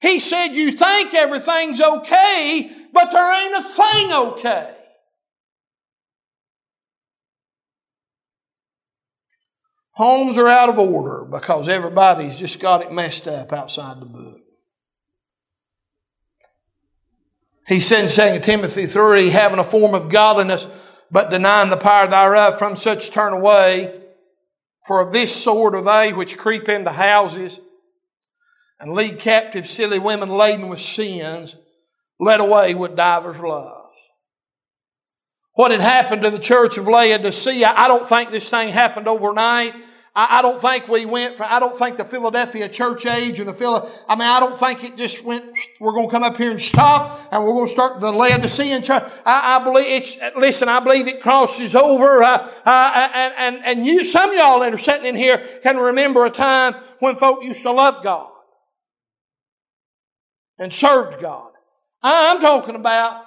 He 0.00 0.20
said, 0.20 0.48
You 0.48 0.72
think 0.72 1.12
everything's 1.12 1.80
okay, 1.80 2.70
but 2.94 3.10
there 3.12 3.44
ain't 3.44 3.56
a 3.56 3.68
thing 3.68 4.12
okay. 4.12 4.74
Homes 10.00 10.38
are 10.38 10.48
out 10.48 10.70
of 10.70 10.78
order 10.78 11.26
because 11.26 11.68
everybody's 11.68 12.38
just 12.38 12.58
got 12.58 12.80
it 12.80 12.90
messed 12.90 13.28
up 13.28 13.52
outside 13.52 14.00
the 14.00 14.06
book. 14.06 14.40
He 17.66 17.82
said 17.82 18.04
in 18.04 18.38
2 18.38 18.40
Timothy 18.40 18.86
3, 18.86 19.28
having 19.28 19.58
a 19.58 19.62
form 19.62 19.94
of 19.94 20.08
godliness, 20.08 20.66
but 21.10 21.28
denying 21.28 21.68
the 21.68 21.76
power 21.76 22.06
thereof, 22.06 22.58
from 22.58 22.76
such 22.76 23.10
turn 23.10 23.34
away. 23.34 24.00
For 24.86 25.02
of 25.02 25.12
this 25.12 25.36
sort 25.36 25.74
are 25.74 25.82
they 25.82 26.14
which 26.14 26.38
creep 26.38 26.70
into 26.70 26.92
houses 26.92 27.60
and 28.80 28.94
lead 28.94 29.18
captive 29.18 29.68
silly 29.68 29.98
women 29.98 30.30
laden 30.30 30.70
with 30.70 30.80
sins, 30.80 31.56
led 32.18 32.40
away 32.40 32.74
with 32.74 32.96
divers 32.96 33.38
loves. 33.38 33.98
What 35.52 35.72
had 35.72 35.82
happened 35.82 36.22
to 36.22 36.30
the 36.30 36.38
church 36.38 36.78
of 36.78 36.88
Laodicea, 36.88 37.74
I 37.76 37.86
don't 37.86 38.08
think 38.08 38.30
this 38.30 38.48
thing 38.48 38.70
happened 38.70 39.06
overnight. 39.06 39.74
I, 40.14 40.38
I, 40.38 40.42
don't 40.42 40.60
think 40.60 40.88
we 40.88 41.06
went 41.06 41.36
for, 41.36 41.44
I 41.44 41.60
don't 41.60 41.78
think 41.78 41.96
the 41.96 42.04
Philadelphia 42.04 42.68
church 42.68 43.06
age 43.06 43.38
or 43.38 43.44
the 43.44 43.54
Phila, 43.54 43.90
I 44.08 44.16
mean, 44.16 44.28
I 44.28 44.40
don't 44.40 44.58
think 44.58 44.82
it 44.82 44.96
just 44.96 45.22
went, 45.24 45.44
we're 45.78 45.92
going 45.92 46.08
to 46.08 46.12
come 46.12 46.24
up 46.24 46.36
here 46.36 46.50
and 46.50 46.60
stop 46.60 47.20
and 47.30 47.44
we're 47.44 47.52
going 47.52 47.66
to 47.66 47.72
start 47.72 48.00
the 48.00 48.10
Laodicean 48.10 48.82
church. 48.82 49.04
I, 49.24 49.56
I 49.56 49.64
believe 49.64 49.86
it's, 49.86 50.16
listen, 50.36 50.68
I 50.68 50.80
believe 50.80 51.06
it 51.06 51.20
crosses 51.20 51.74
over, 51.74 52.22
uh, 52.22 52.50
uh, 52.64 53.10
and, 53.14 53.34
and, 53.36 53.64
and 53.64 53.86
you, 53.86 54.04
some 54.04 54.30
of 54.30 54.36
y'all 54.36 54.60
that 54.60 54.74
are 54.74 54.78
sitting 54.78 55.06
in 55.06 55.14
here 55.14 55.60
can 55.62 55.76
remember 55.76 56.24
a 56.26 56.30
time 56.30 56.74
when 56.98 57.16
folk 57.16 57.44
used 57.44 57.62
to 57.62 57.70
love 57.70 58.02
God 58.02 58.30
and 60.58 60.74
served 60.74 61.20
God. 61.20 61.52
I, 62.02 62.32
I'm 62.34 62.40
talking 62.40 62.74
about 62.74 63.26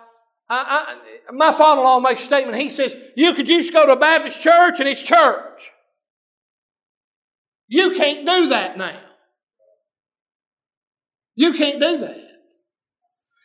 I, 0.50 0.98
I, 1.30 1.32
my 1.32 1.54
father-in-law 1.54 2.02
makes 2.02 2.22
a 2.22 2.26
statement. 2.26 2.58
He 2.58 2.70
says, 2.70 2.96
you 3.16 3.34
could 3.34 3.48
just 3.48 3.74
go 3.74 3.86
to 3.86 3.94
a 3.94 3.96
Baptist 3.96 4.42
church 4.42 4.80
and 4.80 4.88
it's 4.88 5.02
church. 5.02 5.72
You 7.74 7.90
can't 7.96 8.24
do 8.24 8.50
that 8.50 8.78
now. 8.78 9.00
You 11.34 11.54
can't 11.54 11.82
do 11.82 11.98
that. 11.98 12.22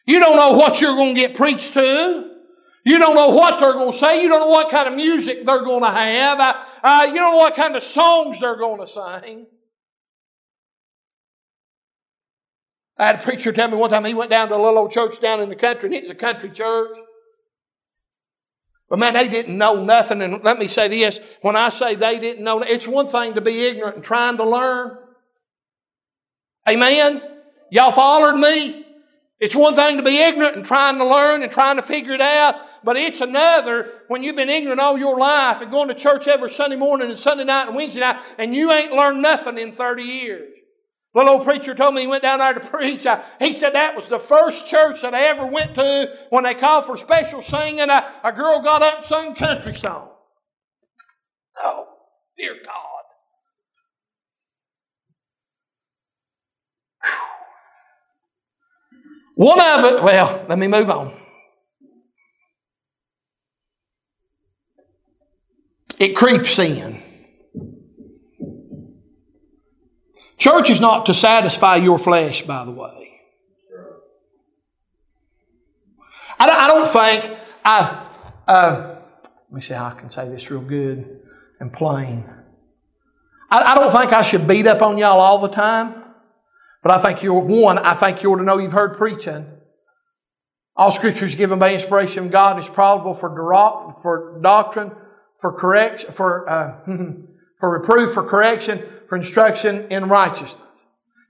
You 0.06 0.20
don't 0.20 0.36
know 0.36 0.52
what 0.52 0.82
you're 0.82 0.96
going 0.96 1.14
to 1.14 1.20
get 1.20 1.34
preached 1.34 1.72
to. 1.72 2.30
You 2.84 2.98
don't 2.98 3.14
know 3.14 3.30
what 3.30 3.58
they're 3.58 3.72
going 3.72 3.90
to 3.90 3.96
say. 3.96 4.22
You 4.22 4.28
don't 4.28 4.40
know 4.40 4.50
what 4.50 4.70
kind 4.70 4.86
of 4.86 4.94
music 4.94 5.46
they're 5.46 5.62
going 5.62 5.82
to 5.82 5.88
have. 5.88 6.40
Uh, 6.40 6.62
uh, 6.82 7.06
you 7.08 7.14
don't 7.14 7.32
know 7.32 7.38
what 7.38 7.56
kind 7.56 7.74
of 7.74 7.82
songs 7.82 8.40
they're 8.40 8.58
going 8.58 8.80
to 8.80 8.86
sing. 8.86 9.46
I 12.98 13.06
had 13.06 13.20
a 13.20 13.22
preacher 13.22 13.50
tell 13.50 13.70
me 13.70 13.78
one 13.78 13.88
time 13.88 14.04
he 14.04 14.12
went 14.12 14.28
down 14.28 14.48
to 14.48 14.56
a 14.56 14.60
little 14.62 14.80
old 14.80 14.90
church 14.90 15.20
down 15.20 15.40
in 15.40 15.48
the 15.48 15.56
country, 15.56 15.86
and 15.86 15.94
it 15.94 16.02
was 16.02 16.10
a 16.10 16.14
country 16.14 16.50
church. 16.50 16.98
But 18.88 18.98
man, 18.98 19.14
they 19.14 19.28
didn't 19.28 19.58
know 19.58 19.84
nothing. 19.84 20.22
And 20.22 20.42
let 20.42 20.58
me 20.58 20.66
say 20.66 20.88
this 20.88 21.20
when 21.42 21.56
I 21.56 21.68
say 21.68 21.94
they 21.94 22.18
didn't 22.18 22.42
know, 22.42 22.60
it's 22.60 22.86
one 22.86 23.06
thing 23.06 23.34
to 23.34 23.40
be 23.40 23.66
ignorant 23.66 23.96
and 23.96 24.04
trying 24.04 24.38
to 24.38 24.44
learn. 24.44 24.98
Amen? 26.68 27.22
Y'all 27.70 27.92
followed 27.92 28.38
me? 28.38 28.86
It's 29.40 29.54
one 29.54 29.74
thing 29.74 29.98
to 29.98 30.02
be 30.02 30.16
ignorant 30.16 30.56
and 30.56 30.64
trying 30.64 30.98
to 30.98 31.06
learn 31.06 31.42
and 31.42 31.52
trying 31.52 31.76
to 31.76 31.82
figure 31.82 32.12
it 32.12 32.20
out, 32.20 32.56
but 32.82 32.96
it's 32.96 33.20
another 33.20 33.92
when 34.08 34.24
you've 34.24 34.34
been 34.34 34.48
ignorant 34.48 34.80
all 34.80 34.98
your 34.98 35.16
life 35.16 35.60
and 35.60 35.70
going 35.70 35.88
to 35.88 35.94
church 35.94 36.26
every 36.26 36.50
Sunday 36.50 36.76
morning 36.76 37.08
and 37.08 37.18
Sunday 37.18 37.44
night 37.44 37.68
and 37.68 37.76
Wednesday 37.76 38.00
night 38.00 38.20
and 38.36 38.54
you 38.54 38.72
ain't 38.72 38.92
learned 38.92 39.22
nothing 39.22 39.58
in 39.58 39.76
30 39.76 40.02
years. 40.02 40.57
Little 41.14 41.34
old 41.34 41.44
preacher 41.44 41.74
told 41.74 41.94
me 41.94 42.02
he 42.02 42.06
went 42.06 42.22
down 42.22 42.38
there 42.38 42.54
to 42.54 42.60
preach. 42.60 43.06
I, 43.06 43.24
he 43.38 43.54
said 43.54 43.74
that 43.74 43.96
was 43.96 44.08
the 44.08 44.18
first 44.18 44.66
church 44.66 45.02
that 45.02 45.14
I 45.14 45.22
ever 45.24 45.46
went 45.46 45.74
to 45.74 46.14
when 46.30 46.44
they 46.44 46.54
called 46.54 46.84
for 46.84 46.96
special 46.96 47.40
singing. 47.40 47.88
A, 47.88 48.12
a 48.22 48.32
girl 48.32 48.60
got 48.60 48.82
up 48.82 48.98
and 48.98 49.04
sang 49.04 49.34
country 49.34 49.74
song. 49.74 50.10
Oh, 51.56 51.88
dear 52.36 52.54
God. 52.64 52.74
One 59.34 59.60
of 59.60 59.84
it, 59.84 60.02
well, 60.02 60.44
let 60.48 60.58
me 60.58 60.66
move 60.66 60.90
on. 60.90 61.12
It 65.98 66.14
creeps 66.14 66.58
in. 66.58 67.02
Church 70.38 70.70
is 70.70 70.80
not 70.80 71.06
to 71.06 71.14
satisfy 71.14 71.76
your 71.76 71.98
flesh, 71.98 72.42
by 72.42 72.64
the 72.64 72.70
way. 72.70 73.08
I 76.40 76.68
don't, 76.68 76.86
think 76.86 77.36
I. 77.64 78.06
Uh, 78.46 79.00
let 79.50 79.52
me 79.52 79.60
see 79.60 79.74
how 79.74 79.86
I 79.86 79.94
can 79.94 80.10
say 80.10 80.28
this 80.28 80.50
real 80.50 80.60
good 80.60 81.20
and 81.58 81.72
plain. 81.72 82.24
I, 83.50 83.72
I 83.72 83.74
don't 83.74 83.90
think 83.90 84.12
I 84.12 84.22
should 84.22 84.46
beat 84.46 84.68
up 84.68 84.80
on 84.80 84.98
y'all 84.98 85.18
all 85.18 85.40
the 85.40 85.48
time, 85.48 86.04
but 86.84 86.92
I 86.92 87.02
think 87.02 87.24
you're 87.24 87.40
one. 87.40 87.78
I 87.78 87.94
think 87.94 88.22
you 88.22 88.32
ought 88.32 88.36
to 88.36 88.44
know 88.44 88.58
you've 88.58 88.70
heard 88.70 88.96
preaching. 88.96 89.46
All 90.76 90.92
Scripture 90.92 91.24
is 91.24 91.34
given 91.34 91.58
by 91.58 91.74
inspiration 91.74 92.26
of 92.26 92.30
God 92.30 92.60
is 92.60 92.68
probable 92.68 93.14
for, 93.14 93.30
for 94.00 94.38
doctrine, 94.40 94.92
for 95.40 95.52
correction, 95.52 96.12
for 96.12 96.48
uh, 96.48 96.80
for 97.58 97.70
reproof, 97.70 98.14
for 98.14 98.22
correction, 98.22 98.82
for 99.06 99.16
instruction 99.16 99.86
in 99.90 100.08
righteousness. 100.08 100.62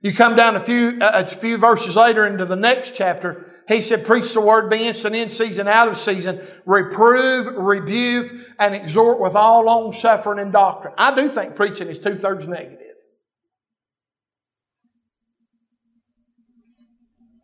You 0.00 0.12
come 0.12 0.36
down 0.36 0.54
a 0.54 0.60
few, 0.60 0.98
a 1.00 1.26
few 1.26 1.56
verses 1.58 1.96
later 1.96 2.24
into 2.24 2.44
the 2.44 2.56
next 2.56 2.94
chapter, 2.94 3.46
he 3.66 3.82
said, 3.82 4.06
preach 4.06 4.32
the 4.32 4.40
word, 4.40 4.70
be 4.70 4.86
instant 4.86 5.14
in 5.14 5.28
season, 5.28 5.68
out 5.68 5.88
of 5.88 5.98
season, 5.98 6.40
reprove, 6.64 7.54
rebuke, 7.56 8.32
and 8.58 8.74
exhort 8.74 9.20
with 9.20 9.34
all 9.34 9.64
long 9.64 9.92
suffering 9.92 10.38
and 10.38 10.52
doctrine. 10.52 10.94
I 10.96 11.14
do 11.14 11.28
think 11.28 11.56
preaching 11.56 11.88
is 11.88 11.98
two 11.98 12.14
thirds 12.14 12.46
negative. 12.46 12.86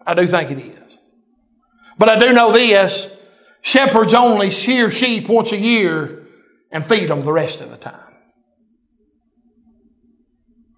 I 0.07 0.14
do 0.14 0.27
think 0.27 0.51
it 0.51 0.59
is. 0.59 0.99
But 1.99 2.09
I 2.09 2.18
do 2.18 2.33
know 2.33 2.53
this, 2.53 3.14
shepherds 3.62 4.14
only 4.14 4.51
shear 4.51 4.90
sheep 4.90 5.29
once 5.29 5.53
a 5.53 5.59
year 5.59 6.27
and 6.70 6.87
feed 6.87 7.09
them 7.09 7.23
the 7.23 7.33
rest 7.33 7.61
of 7.61 7.70
the 7.70 7.77
time. 7.77 8.13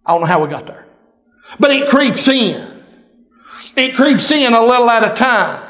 I 0.07 0.12
don't 0.12 0.21
know 0.21 0.27
how 0.27 0.42
we 0.42 0.49
got 0.49 0.66
there. 0.66 0.87
But 1.59 1.73
it 1.73 1.88
creeps 1.88 2.29
in. 2.29 2.83
It 3.77 3.97
creeps 3.97 4.31
in 4.31 4.53
a 4.53 4.64
little 4.64 4.88
at 4.88 5.11
a 5.11 5.14
time. 5.14 5.62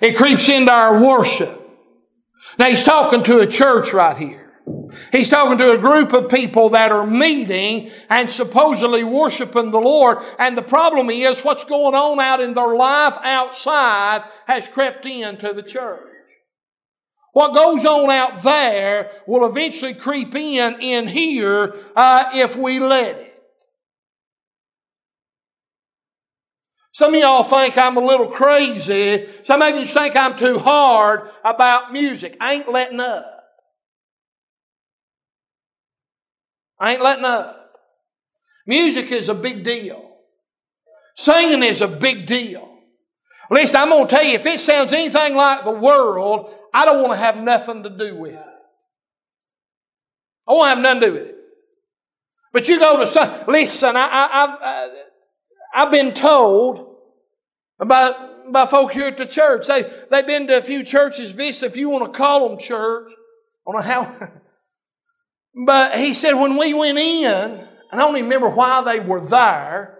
It 0.00 0.16
creeps 0.16 0.48
into 0.48 0.72
our 0.72 1.02
worship. 1.02 1.54
Now 2.58 2.66
he's 2.66 2.84
talking 2.84 3.22
to 3.24 3.40
a 3.40 3.46
church 3.46 3.92
right 3.92 4.16
here. 4.16 4.48
He's 5.12 5.30
talking 5.30 5.58
to 5.58 5.72
a 5.72 5.78
group 5.78 6.12
of 6.12 6.30
people 6.30 6.70
that 6.70 6.92
are 6.92 7.06
meeting 7.06 7.90
and 8.10 8.30
supposedly 8.30 9.04
worshiping 9.04 9.70
the 9.70 9.80
Lord. 9.80 10.18
And 10.38 10.56
the 10.56 10.62
problem 10.62 11.10
is 11.10 11.40
what's 11.40 11.64
going 11.64 11.94
on 11.94 12.20
out 12.20 12.40
in 12.40 12.54
their 12.54 12.74
life 12.74 13.16
outside 13.22 14.24
has 14.46 14.68
crept 14.68 15.06
into 15.06 15.52
the 15.52 15.62
church. 15.62 16.07
What 17.32 17.54
goes 17.54 17.84
on 17.84 18.10
out 18.10 18.42
there 18.42 19.10
will 19.26 19.48
eventually 19.48 19.94
creep 19.94 20.34
in 20.34 20.80
in 20.80 21.08
here 21.08 21.76
uh, 21.94 22.30
if 22.34 22.56
we 22.56 22.80
let 22.80 23.16
it. 23.16 23.28
Some 26.92 27.14
of 27.14 27.20
y'all 27.20 27.44
think 27.44 27.78
I'm 27.78 27.96
a 27.96 28.00
little 28.00 28.26
crazy. 28.26 29.28
Some 29.44 29.62
of 29.62 29.76
you 29.76 29.86
think 29.86 30.16
I'm 30.16 30.36
too 30.36 30.58
hard 30.58 31.30
about 31.44 31.92
music. 31.92 32.36
I 32.40 32.54
ain't 32.54 32.68
letting 32.68 32.98
up. 32.98 33.44
I 36.80 36.94
ain't 36.94 37.02
letting 37.02 37.24
up. 37.24 37.72
Music 38.66 39.12
is 39.12 39.28
a 39.28 39.34
big 39.34 39.62
deal. 39.62 40.16
Singing 41.14 41.62
is 41.62 41.80
a 41.82 41.88
big 41.88 42.26
deal. 42.26 42.68
Listen, 43.50 43.80
I'm 43.80 43.90
going 43.90 44.08
to 44.08 44.14
tell 44.14 44.24
you, 44.24 44.34
if 44.34 44.46
it 44.46 44.60
sounds 44.60 44.92
anything 44.92 45.34
like 45.34 45.64
the 45.64 45.70
world, 45.70 46.52
I 46.78 46.84
don't 46.84 47.02
want 47.02 47.12
to 47.14 47.18
have 47.18 47.36
nothing 47.42 47.82
to 47.82 47.90
do 47.90 48.14
with 48.14 48.34
it. 48.34 48.46
I 50.46 50.52
won't 50.52 50.68
have 50.68 50.78
nothing 50.78 51.00
to 51.00 51.06
do 51.08 51.12
with 51.14 51.22
it. 51.22 51.36
But 52.52 52.68
you 52.68 52.78
go 52.78 53.00
to 53.00 53.06
some, 53.06 53.34
listen, 53.48 53.96
I, 53.96 54.06
I, 54.06 54.44
I've, 54.44 54.90
I've 55.74 55.90
been 55.90 56.14
told 56.14 56.98
about, 57.80 58.52
by 58.52 58.64
folk 58.66 58.92
here 58.92 59.08
at 59.08 59.18
the 59.18 59.26
church. 59.26 59.66
They, 59.66 59.90
they've 60.08 60.24
been 60.24 60.46
to 60.46 60.58
a 60.58 60.62
few 60.62 60.84
churches, 60.84 61.32
Vista, 61.32 61.66
if 61.66 61.76
you 61.76 61.88
want 61.88 62.12
to 62.12 62.16
call 62.16 62.48
them 62.48 62.60
church. 62.60 63.10
I 63.66 63.72
don't 63.72 63.74
know 63.74 63.82
how. 63.82 64.30
but 65.66 65.98
he 65.98 66.14
said 66.14 66.34
when 66.34 66.56
we 66.56 66.74
went 66.74 66.98
in, 66.98 67.66
I 67.90 67.96
don't 67.96 68.16
even 68.16 68.26
remember 68.26 68.50
why 68.50 68.82
they 68.82 69.00
were 69.00 69.26
there. 69.26 69.98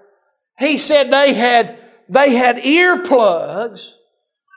He 0.61 0.79
said 0.79 1.11
they 1.11 1.33
had, 1.33 1.77
they 2.09 2.37
had 2.37 2.59
earplugs 2.59 3.95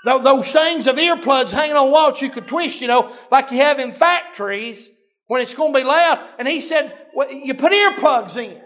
those 0.04 0.52
things 0.52 0.88
of 0.88 0.96
earplugs 0.96 1.52
hanging 1.52 1.76
on 1.76 1.92
walls 1.92 2.22
you 2.22 2.30
could 2.30 2.48
twist, 2.48 2.82
you 2.82 2.88
know, 2.88 3.14
like 3.30 3.52
you 3.52 3.58
have 3.58 3.80
in 3.80 3.92
factories 3.92 4.90
when 5.28 5.42
it's 5.42 5.54
going 5.54 5.74
to 5.74 5.80
be 5.80 5.86
loud. 5.86 6.20
And 6.40 6.48
he 6.48 6.60
said, 6.60 6.98
well, 7.14 7.32
you 7.32 7.54
put 7.54 7.72
earplugs 7.72 8.36
in. 8.38 8.62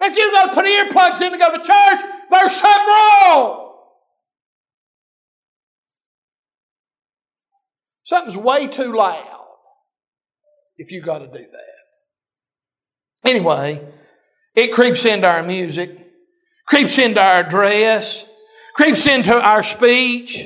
If 0.00 0.16
you 0.16 0.30
got 0.30 0.46
to 0.46 0.54
put 0.54 0.64
earplugs 0.64 1.20
in 1.20 1.32
to 1.32 1.38
go 1.38 1.52
to 1.52 1.58
church, 1.58 2.00
there's 2.30 2.56
something 2.56 2.86
wrong. 2.86 3.66
Something's 8.04 8.36
way 8.36 8.66
too 8.66 8.92
loud 8.92 9.40
if 10.76 10.90
you 10.90 11.00
got 11.02 11.18
to 11.18 11.26
do 11.26 11.32
that. 11.32 13.28
Anyway, 13.28 13.86
it 14.56 14.72
creeps 14.72 15.04
into 15.04 15.28
our 15.28 15.42
music, 15.42 16.08
creeps 16.66 16.96
into 16.98 17.20
our 17.20 17.42
dress, 17.42 18.29
creeps 18.80 19.06
into 19.06 19.34
our 19.34 19.62
speech. 19.62 20.42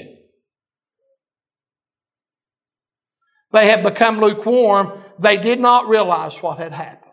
They 3.52 3.68
have 3.68 3.84
become 3.84 4.18
lukewarm. 4.18 4.92
They 5.20 5.36
did 5.36 5.60
not 5.60 5.88
realize 5.88 6.42
what 6.42 6.58
had 6.58 6.72
happened. 6.72 7.12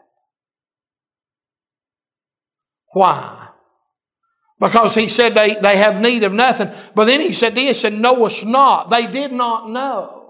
Why? 2.94 3.50
Because 4.60 4.96
he 4.96 5.08
said 5.08 5.36
they, 5.36 5.54
they 5.54 5.78
have 5.78 6.02
need 6.02 6.24
of 6.24 6.34
nothing. 6.34 6.72
But 6.96 7.06
then 7.06 7.22
he 7.22 7.34
said 7.34 7.54
this, 7.54 7.84
and 7.84 8.02
knowest 8.02 8.44
not. 8.44 8.90
They 8.90 9.06
did 9.06 9.32
not 9.32 9.70
know. 9.70 10.21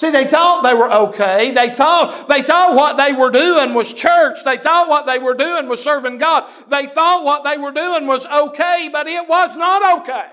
See, 0.00 0.10
they 0.10 0.24
thought 0.24 0.62
they 0.62 0.72
were 0.72 0.90
okay. 0.90 1.50
They 1.50 1.68
thought, 1.68 2.26
they 2.26 2.40
thought 2.40 2.74
what 2.74 2.96
they 2.96 3.12
were 3.12 3.30
doing 3.30 3.74
was 3.74 3.92
church. 3.92 4.38
They 4.46 4.56
thought 4.56 4.88
what 4.88 5.04
they 5.04 5.18
were 5.18 5.34
doing 5.34 5.68
was 5.68 5.82
serving 5.82 6.16
God. 6.16 6.50
They 6.70 6.86
thought 6.86 7.22
what 7.22 7.44
they 7.44 7.58
were 7.58 7.70
doing 7.70 8.06
was 8.06 8.24
okay, 8.24 8.88
but 8.90 9.06
it 9.06 9.28
was 9.28 9.56
not 9.56 10.00
okay. 10.00 10.24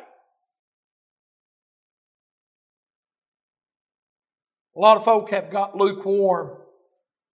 A 4.73 4.79
lot 4.79 4.95
of 4.95 5.03
folk 5.03 5.31
have 5.31 5.49
got 5.49 5.75
lukewarm 5.75 6.55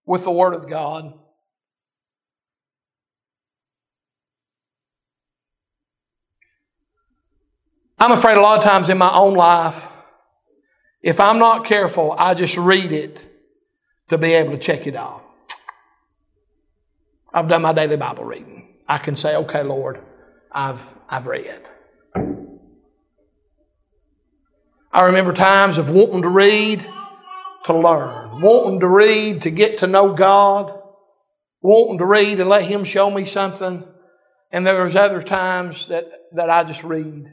with 0.08 0.24
the 0.24 0.32
Word 0.32 0.56
of 0.56 0.68
God. 0.68 1.14
I'm 8.00 8.12
afraid 8.12 8.38
a 8.38 8.42
lot 8.42 8.58
of 8.58 8.64
times 8.64 8.90
in 8.90 8.98
my 8.98 9.14
own 9.14 9.36
life, 9.36 9.88
if 11.04 11.20
I'm 11.20 11.38
not 11.38 11.66
careful, 11.66 12.16
I 12.18 12.34
just 12.34 12.56
read 12.58 12.94
it 12.94 13.20
to 14.10 14.18
be 14.18 14.34
able 14.34 14.52
to 14.52 14.58
check 14.58 14.88
it 14.88 14.96
off. 14.96 15.22
I've 17.34 17.50
done 17.50 17.62
my 17.62 17.74
daily 17.74 17.98
Bible 17.98 18.24
reading. 18.24 18.76
I 18.88 19.00
can 19.00 19.18
say, 19.18 19.36
okay, 19.36 19.64
Lord, 19.64 20.00
I've, 20.50 20.96
I've 21.10 21.28
read. 21.28 21.62
I 24.94 25.08
remember 25.08 25.34
times 25.34 25.78
of 25.78 25.90
wanting 25.90 26.22
to 26.22 26.30
read 26.30 26.86
to 27.66 27.74
learn, 27.74 28.42
wanting 28.42 28.80
to 28.80 28.88
read 28.88 29.42
to 29.42 29.50
get 29.50 29.80
to 29.80 29.88
know 29.88 30.14
God, 30.14 30.80
wanting 31.62 31.98
to 31.98 32.06
read 32.06 32.40
and 32.40 32.50
let 32.50 32.64
Him 32.64 32.86
show 32.86 33.10
me 33.10 33.26
something. 33.26 33.84
And 34.52 34.66
there's 34.66 34.96
other 34.96 35.22
times 35.22 35.88
that, 35.88 36.12
that 36.34 36.50
I 36.50 36.64
just 36.64 36.84
read 36.84 37.26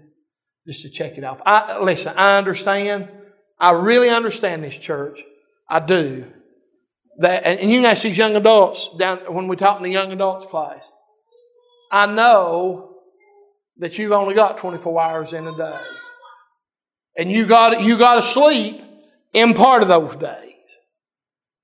just 0.67 0.83
to 0.83 0.91
check 0.91 1.19
it 1.19 1.25
off. 1.25 1.43
I, 1.45 1.79
listen, 1.81 2.15
I 2.17 2.39
understand 2.39 3.11
I 3.61 3.73
really 3.73 4.09
understand 4.09 4.65
this 4.65 4.79
church. 4.79 5.23
I 5.69 5.81
do. 5.81 6.27
That, 7.19 7.45
and 7.45 7.71
you 7.71 7.81
can 7.81 7.85
ask 7.85 8.03
these 8.03 8.17
young 8.17 8.35
adults 8.35 8.89
down 8.97 9.19
when 9.33 9.47
we 9.47 9.57
talk 9.57 9.77
in 9.77 9.83
the 9.83 9.91
young 9.91 10.11
adults 10.11 10.47
class. 10.51 10.91
I 11.93 12.07
know 12.07 12.97
that 13.77 13.99
you've 13.99 14.13
only 14.13 14.35
got 14.35 14.57
24 14.57 15.01
hours 15.01 15.33
in 15.35 15.47
a 15.47 15.57
day. 15.57 15.81
And 17.17 17.31
you 17.31 17.45
got, 17.47 17.83
you 17.83 17.99
got 17.99 18.15
to 18.15 18.23
sleep 18.23 18.83
in 19.35 19.53
part 19.53 19.83
of 19.83 19.89
those 19.89 20.17
days. 20.17 20.55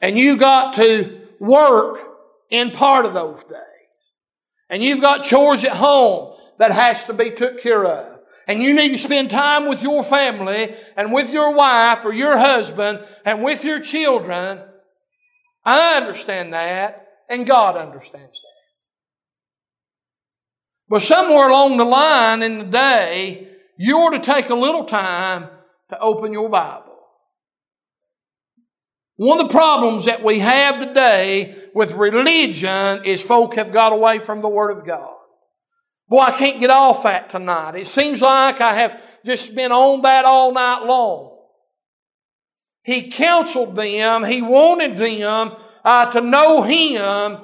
And 0.00 0.18
you 0.18 0.36
got 0.36 0.74
to 0.74 1.20
work 1.40 2.00
in 2.50 2.72
part 2.72 3.06
of 3.06 3.14
those 3.14 3.42
days. 3.44 3.60
And 4.68 4.82
you've 4.82 5.00
got 5.00 5.24
chores 5.24 5.64
at 5.64 5.72
home 5.72 6.36
that 6.58 6.72
has 6.72 7.04
to 7.04 7.14
be 7.14 7.30
took 7.30 7.60
care 7.62 7.84
of 7.84 8.15
and 8.46 8.62
you 8.62 8.74
need 8.74 8.92
to 8.92 8.98
spend 8.98 9.30
time 9.30 9.68
with 9.68 9.82
your 9.82 10.04
family 10.04 10.74
and 10.96 11.12
with 11.12 11.32
your 11.32 11.54
wife 11.54 12.04
or 12.04 12.12
your 12.12 12.38
husband 12.38 13.00
and 13.24 13.42
with 13.42 13.64
your 13.64 13.80
children. 13.80 14.60
I 15.64 15.96
understand 15.96 16.52
that, 16.52 17.08
and 17.28 17.46
God 17.46 17.76
understands 17.76 18.40
that. 18.40 18.56
But 20.88 21.02
somewhere 21.02 21.48
along 21.48 21.76
the 21.76 21.84
line 21.84 22.42
in 22.42 22.58
the 22.58 22.64
day, 22.64 23.48
you 23.76 23.96
ought 23.96 24.10
to 24.10 24.20
take 24.20 24.48
a 24.50 24.54
little 24.54 24.84
time 24.84 25.48
to 25.90 25.98
open 26.00 26.32
your 26.32 26.48
Bible. 26.48 26.84
One 29.16 29.40
of 29.40 29.48
the 29.48 29.52
problems 29.52 30.04
that 30.04 30.22
we 30.22 30.38
have 30.40 30.78
today 30.78 31.56
with 31.74 31.94
religion 31.94 33.04
is 33.04 33.22
folk 33.22 33.56
have 33.56 33.72
got 33.72 33.92
away 33.92 34.18
from 34.18 34.40
the 34.40 34.48
Word 34.48 34.76
of 34.76 34.86
God. 34.86 35.15
Boy, 36.08 36.20
I 36.20 36.32
can't 36.32 36.60
get 36.60 36.70
off 36.70 37.02
that 37.02 37.30
tonight. 37.30 37.74
It 37.74 37.86
seems 37.86 38.22
like 38.22 38.60
I 38.60 38.74
have 38.74 39.00
just 39.24 39.56
been 39.56 39.72
on 39.72 40.02
that 40.02 40.24
all 40.24 40.52
night 40.52 40.84
long. 40.84 41.36
He 42.84 43.10
counseled 43.10 43.74
them. 43.74 44.22
He 44.24 44.40
wanted 44.40 44.96
them 44.96 45.52
uh, 45.84 46.10
to 46.12 46.20
know 46.20 46.62
Him, 46.62 47.38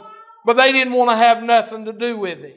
but 0.44 0.54
they 0.54 0.70
didn't 0.70 0.92
want 0.92 1.10
to 1.10 1.16
have 1.16 1.42
nothing 1.42 1.86
to 1.86 1.92
do 1.92 2.16
with 2.16 2.38
Him. 2.38 2.54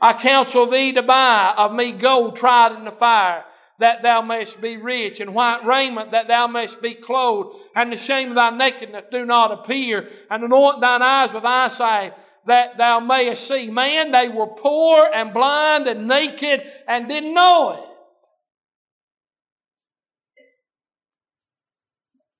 I 0.00 0.12
counsel 0.12 0.66
thee 0.66 0.92
to 0.92 1.02
buy 1.02 1.54
of 1.56 1.72
me 1.72 1.92
gold 1.92 2.36
tried 2.36 2.72
in 2.72 2.84
the 2.84 2.90
fire, 2.90 3.44
that 3.78 4.02
thou 4.02 4.22
mayest 4.22 4.60
be 4.60 4.76
rich, 4.76 5.20
and 5.20 5.34
white 5.34 5.64
raiment, 5.64 6.10
that 6.10 6.28
thou 6.28 6.48
mayest 6.48 6.82
be 6.82 6.94
clothed, 6.94 7.56
and 7.74 7.92
the 7.92 7.96
shame 7.96 8.30
of 8.30 8.34
thy 8.34 8.50
nakedness 8.50 9.04
do 9.12 9.24
not 9.24 9.52
appear, 9.52 10.10
and 10.30 10.42
anoint 10.42 10.80
thine 10.80 11.02
eyes 11.02 11.32
with 11.32 11.44
eyesalve 11.44 12.12
that 12.46 12.78
thou 12.78 13.00
mayest 13.00 13.46
see. 13.46 13.70
Man, 13.70 14.12
they 14.12 14.28
were 14.28 14.46
poor 14.46 15.08
and 15.12 15.34
blind 15.34 15.86
and 15.86 16.08
naked 16.08 16.62
and 16.86 17.08
didn't 17.08 17.34
know 17.34 17.72
it. 17.72 17.90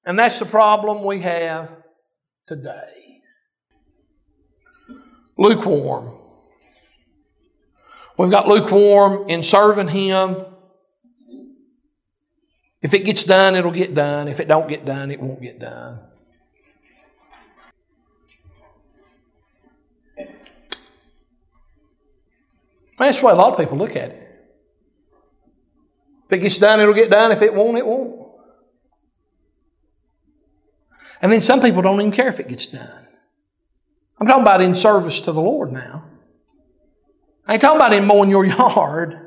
And 0.06 0.18
that's 0.18 0.38
the 0.38 0.46
problem 0.46 1.04
we 1.04 1.20
have 1.20 1.70
today. 2.46 3.22
Lukewarm. 5.36 6.16
We've 8.16 8.30
got 8.30 8.46
lukewarm 8.46 9.28
in 9.28 9.42
serving 9.42 9.88
Him. 9.88 10.46
If 12.80 12.94
it 12.94 13.00
gets 13.04 13.24
done, 13.24 13.56
it'll 13.56 13.72
get 13.72 13.94
done. 13.94 14.28
If 14.28 14.38
it 14.38 14.46
don't 14.46 14.68
get 14.68 14.84
done, 14.84 15.10
it 15.10 15.20
won't 15.20 15.42
get 15.42 15.58
done. 15.58 16.05
That's 22.98 23.20
the 23.20 23.26
way 23.26 23.32
a 23.32 23.36
lot 23.36 23.52
of 23.52 23.58
people 23.58 23.76
look 23.76 23.96
at 23.96 24.10
it. 24.10 24.22
If 26.26 26.32
it 26.32 26.42
gets 26.42 26.58
done, 26.58 26.80
it'll 26.80 26.94
get 26.94 27.10
done. 27.10 27.30
If 27.30 27.42
it 27.42 27.54
won't, 27.54 27.78
it 27.78 27.86
won't. 27.86 28.26
And 31.22 31.30
then 31.30 31.40
some 31.40 31.60
people 31.60 31.82
don't 31.82 32.00
even 32.00 32.12
care 32.12 32.28
if 32.28 32.40
it 32.40 32.48
gets 32.48 32.66
done. 32.66 33.06
I'm 34.18 34.26
talking 34.26 34.42
about 34.42 34.60
in 34.60 34.74
service 34.74 35.20
to 35.22 35.32
the 35.32 35.40
Lord 35.40 35.72
now. 35.72 36.04
I 37.46 37.54
ain't 37.54 37.62
talking 37.62 37.76
about 37.76 37.92
in 37.92 38.06
mowing 38.06 38.30
your 38.30 38.44
yard. 38.44 39.20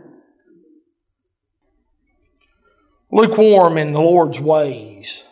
Lukewarm 3.12 3.78
in 3.78 3.94
the 3.94 4.02
Lord's 4.02 4.40
ways. 4.40 5.24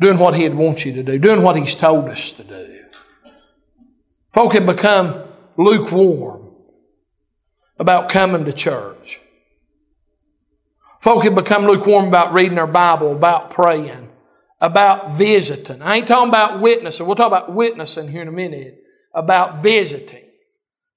Doing 0.00 0.18
what 0.18 0.34
He'd 0.34 0.54
want 0.54 0.84
you 0.84 0.92
to 0.94 1.02
do. 1.02 1.18
Doing 1.18 1.42
what 1.42 1.56
He's 1.56 1.74
told 1.74 2.08
us 2.08 2.32
to 2.32 2.44
do. 2.44 2.84
Folk 4.32 4.54
have 4.54 4.66
become 4.66 5.22
lukewarm 5.56 6.43
about 7.78 8.08
coming 8.08 8.44
to 8.44 8.52
church. 8.52 9.20
Folk 11.00 11.24
have 11.24 11.34
become 11.34 11.66
lukewarm 11.66 12.08
about 12.08 12.32
reading 12.32 12.54
their 12.54 12.66
Bible, 12.66 13.12
about 13.12 13.50
praying, 13.50 14.10
about 14.60 15.12
visiting. 15.12 15.82
I 15.82 15.96
ain't 15.96 16.08
talking 16.08 16.30
about 16.30 16.60
witnessing. 16.60 17.06
We'll 17.06 17.16
talk 17.16 17.26
about 17.26 17.52
witnessing 17.52 18.08
here 18.08 18.22
in 18.22 18.28
a 18.28 18.32
minute. 18.32 18.80
About 19.12 19.62
visiting. 19.62 20.24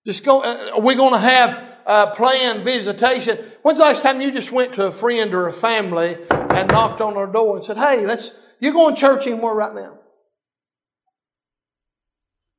Just 0.06 0.26
go, 0.26 0.42
uh, 0.42 0.72
are 0.76 0.82
we 0.82 0.96
going 0.96 1.14
to 1.14 1.20
have 1.20 1.68
uh, 1.88 2.14
planned 2.14 2.64
visitation. 2.64 3.38
When's 3.64 3.80
the 3.80 3.86
last 3.86 4.04
time 4.04 4.20
you 4.22 4.30
just 4.30 4.52
went 4.52 4.74
to 4.74 4.86
a 4.86 4.92
friend 4.92 5.34
or 5.34 5.48
a 5.48 5.54
family 5.54 6.18
and 6.30 6.70
knocked 6.70 7.02
on 7.02 7.16
their 7.16 7.28
door 7.28 7.56
and 7.56 7.64
said, 7.64 7.78
"Hey, 7.78 8.06
let's 8.06 8.34
you 8.60 8.74
going 8.74 8.94
to 8.94 9.02
church 9.02 9.26
anymore 9.26 9.56
right 9.56 9.74
now?" 9.74 9.97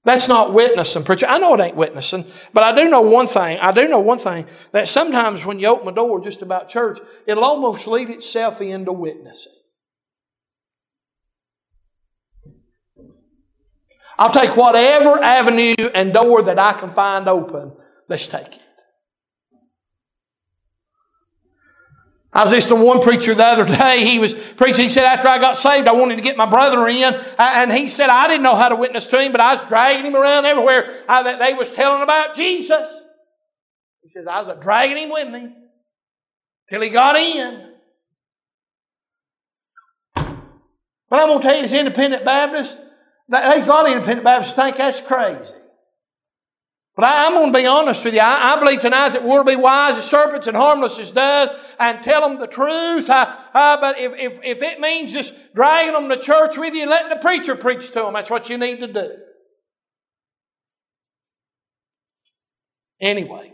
That's 0.08 0.26
not 0.26 0.54
witnessing, 0.54 1.04
preacher. 1.04 1.26
I 1.28 1.36
know 1.36 1.52
it 1.52 1.60
ain't 1.60 1.76
witnessing, 1.76 2.24
but 2.54 2.62
I 2.62 2.74
do 2.74 2.88
know 2.88 3.02
one 3.02 3.26
thing. 3.26 3.58
I 3.58 3.72
do 3.72 3.86
know 3.86 3.98
one 3.98 4.18
thing 4.18 4.46
that 4.72 4.88
sometimes 4.88 5.44
when 5.44 5.58
you 5.58 5.66
open 5.66 5.84
the 5.84 5.92
door 5.92 6.18
just 6.24 6.40
about 6.40 6.70
church, 6.70 6.98
it'll 7.26 7.44
almost 7.44 7.86
lead 7.86 8.08
itself 8.08 8.62
into 8.62 8.90
witnessing. 8.90 9.52
I'll 14.18 14.32
take 14.32 14.56
whatever 14.56 15.22
avenue 15.22 15.74
and 15.94 16.14
door 16.14 16.40
that 16.40 16.58
I 16.58 16.72
can 16.72 16.90
find 16.94 17.28
open. 17.28 17.76
Let's 18.08 18.28
take 18.28 18.46
it. 18.46 18.62
I 22.32 22.42
was 22.42 22.52
listening 22.52 22.80
to 22.80 22.84
one 22.84 23.00
preacher 23.00 23.34
the 23.34 23.44
other 23.44 23.64
day. 23.64 24.04
He 24.04 24.18
was 24.18 24.34
preaching. 24.34 24.84
He 24.84 24.90
said, 24.90 25.04
after 25.04 25.28
I 25.28 25.38
got 25.38 25.56
saved, 25.56 25.88
I 25.88 25.92
wanted 25.92 26.16
to 26.16 26.22
get 26.22 26.36
my 26.36 26.44
brother 26.46 26.86
in. 26.86 27.14
And 27.38 27.72
he 27.72 27.88
said, 27.88 28.10
I 28.10 28.28
didn't 28.28 28.42
know 28.42 28.54
how 28.54 28.68
to 28.68 28.76
witness 28.76 29.06
to 29.06 29.20
him, 29.20 29.32
but 29.32 29.40
I 29.40 29.54
was 29.54 29.62
dragging 29.62 30.04
him 30.04 30.14
around 30.14 30.44
everywhere 30.44 31.04
uh, 31.08 31.22
that 31.22 31.38
they 31.38 31.54
was 31.54 31.70
telling 31.70 32.02
about 32.02 32.36
Jesus. 32.36 33.02
He 34.02 34.08
says, 34.10 34.26
I 34.26 34.40
was 34.40 34.50
uh, 34.50 34.54
dragging 34.54 34.98
him 34.98 35.10
with 35.10 35.28
me 35.28 35.52
till 36.68 36.82
he 36.82 36.90
got 36.90 37.16
in. 37.16 37.72
But 40.14 41.20
I'm 41.20 41.28
going 41.28 41.40
to 41.40 41.46
tell 41.46 41.56
you, 41.56 41.64
as 41.64 41.72
independent 41.72 42.26
Baptists, 42.26 42.78
there's 43.28 43.66
a 43.66 43.70
lot 43.70 43.86
of 43.86 43.92
independent 43.92 44.24
Baptists 44.24 44.54
think 44.54 44.76
that's 44.76 45.00
crazy. 45.00 45.54
But 46.98 47.06
I, 47.06 47.26
am 47.26 47.34
going 47.34 47.52
to 47.52 47.58
be 47.60 47.64
honest 47.64 48.04
with 48.04 48.14
you. 48.14 48.20
I, 48.20 48.54
I, 48.54 48.58
believe 48.58 48.80
tonight 48.80 49.10
that 49.10 49.24
we'll 49.24 49.44
be 49.44 49.54
wise 49.54 49.96
as 49.96 50.04
serpents 50.04 50.48
and 50.48 50.56
harmless 50.56 50.98
as 50.98 51.12
doves 51.12 51.52
and 51.78 52.02
tell 52.02 52.22
them 52.22 52.40
the 52.40 52.48
truth. 52.48 53.06
I, 53.08 53.78
but 53.80 54.00
if, 54.00 54.18
if, 54.18 54.40
if 54.42 54.62
it 54.64 54.80
means 54.80 55.12
just 55.12 55.32
dragging 55.54 55.92
them 55.92 56.08
to 56.08 56.16
church 56.16 56.58
with 56.58 56.74
you 56.74 56.82
and 56.82 56.90
letting 56.90 57.10
the 57.10 57.22
preacher 57.22 57.54
preach 57.54 57.86
to 57.90 58.00
them, 58.00 58.14
that's 58.14 58.30
what 58.30 58.50
you 58.50 58.58
need 58.58 58.80
to 58.80 58.92
do. 58.92 59.12
Anyway, 63.00 63.52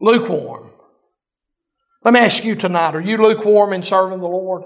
lukewarm. 0.00 0.70
Let 2.02 2.14
me 2.14 2.20
ask 2.20 2.44
you 2.44 2.54
tonight 2.54 2.94
are 2.94 3.00
you 3.02 3.18
lukewarm 3.18 3.74
in 3.74 3.82
serving 3.82 4.20
the 4.20 4.26
Lord? 4.26 4.62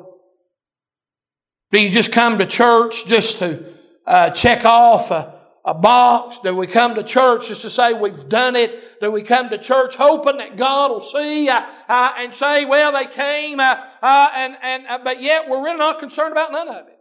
Do 1.72 1.82
you 1.82 1.90
just 1.90 2.12
come 2.12 2.38
to 2.38 2.46
church 2.46 3.06
just 3.06 3.38
to 3.38 3.64
uh, 4.06 4.30
check 4.30 4.64
off 4.64 5.10
a, 5.10 5.39
a 5.64 5.74
box? 5.74 6.40
Do 6.40 6.54
we 6.54 6.66
come 6.66 6.94
to 6.94 7.02
church 7.02 7.48
just 7.48 7.62
to 7.62 7.70
say 7.70 7.92
we've 7.92 8.28
done 8.28 8.56
it? 8.56 9.00
Do 9.00 9.10
we 9.10 9.22
come 9.22 9.50
to 9.50 9.58
church 9.58 9.94
hoping 9.94 10.38
that 10.38 10.56
God 10.56 10.90
will 10.90 11.00
see 11.00 11.48
uh, 11.48 11.62
uh, 11.88 12.12
and 12.16 12.34
say, 12.34 12.64
well, 12.64 12.92
they 12.92 13.06
came, 13.06 13.60
uh, 13.60 13.76
uh, 14.02 14.30
and, 14.34 14.56
and, 14.62 14.86
uh, 14.86 14.98
but 15.04 15.20
yet 15.20 15.48
we're 15.48 15.62
really 15.62 15.78
not 15.78 16.00
concerned 16.00 16.32
about 16.32 16.52
none 16.52 16.68
of 16.68 16.86
it? 16.88 16.98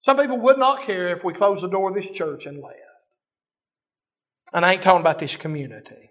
Some 0.00 0.16
people 0.16 0.38
would 0.38 0.58
not 0.58 0.82
care 0.82 1.10
if 1.10 1.22
we 1.22 1.32
closed 1.32 1.62
the 1.62 1.68
door 1.68 1.90
of 1.90 1.94
this 1.94 2.10
church 2.10 2.46
and 2.46 2.60
left. 2.60 2.78
And 4.52 4.66
I 4.66 4.74
ain't 4.74 4.82
talking 4.82 5.00
about 5.00 5.20
this 5.20 5.36
community. 5.36 6.10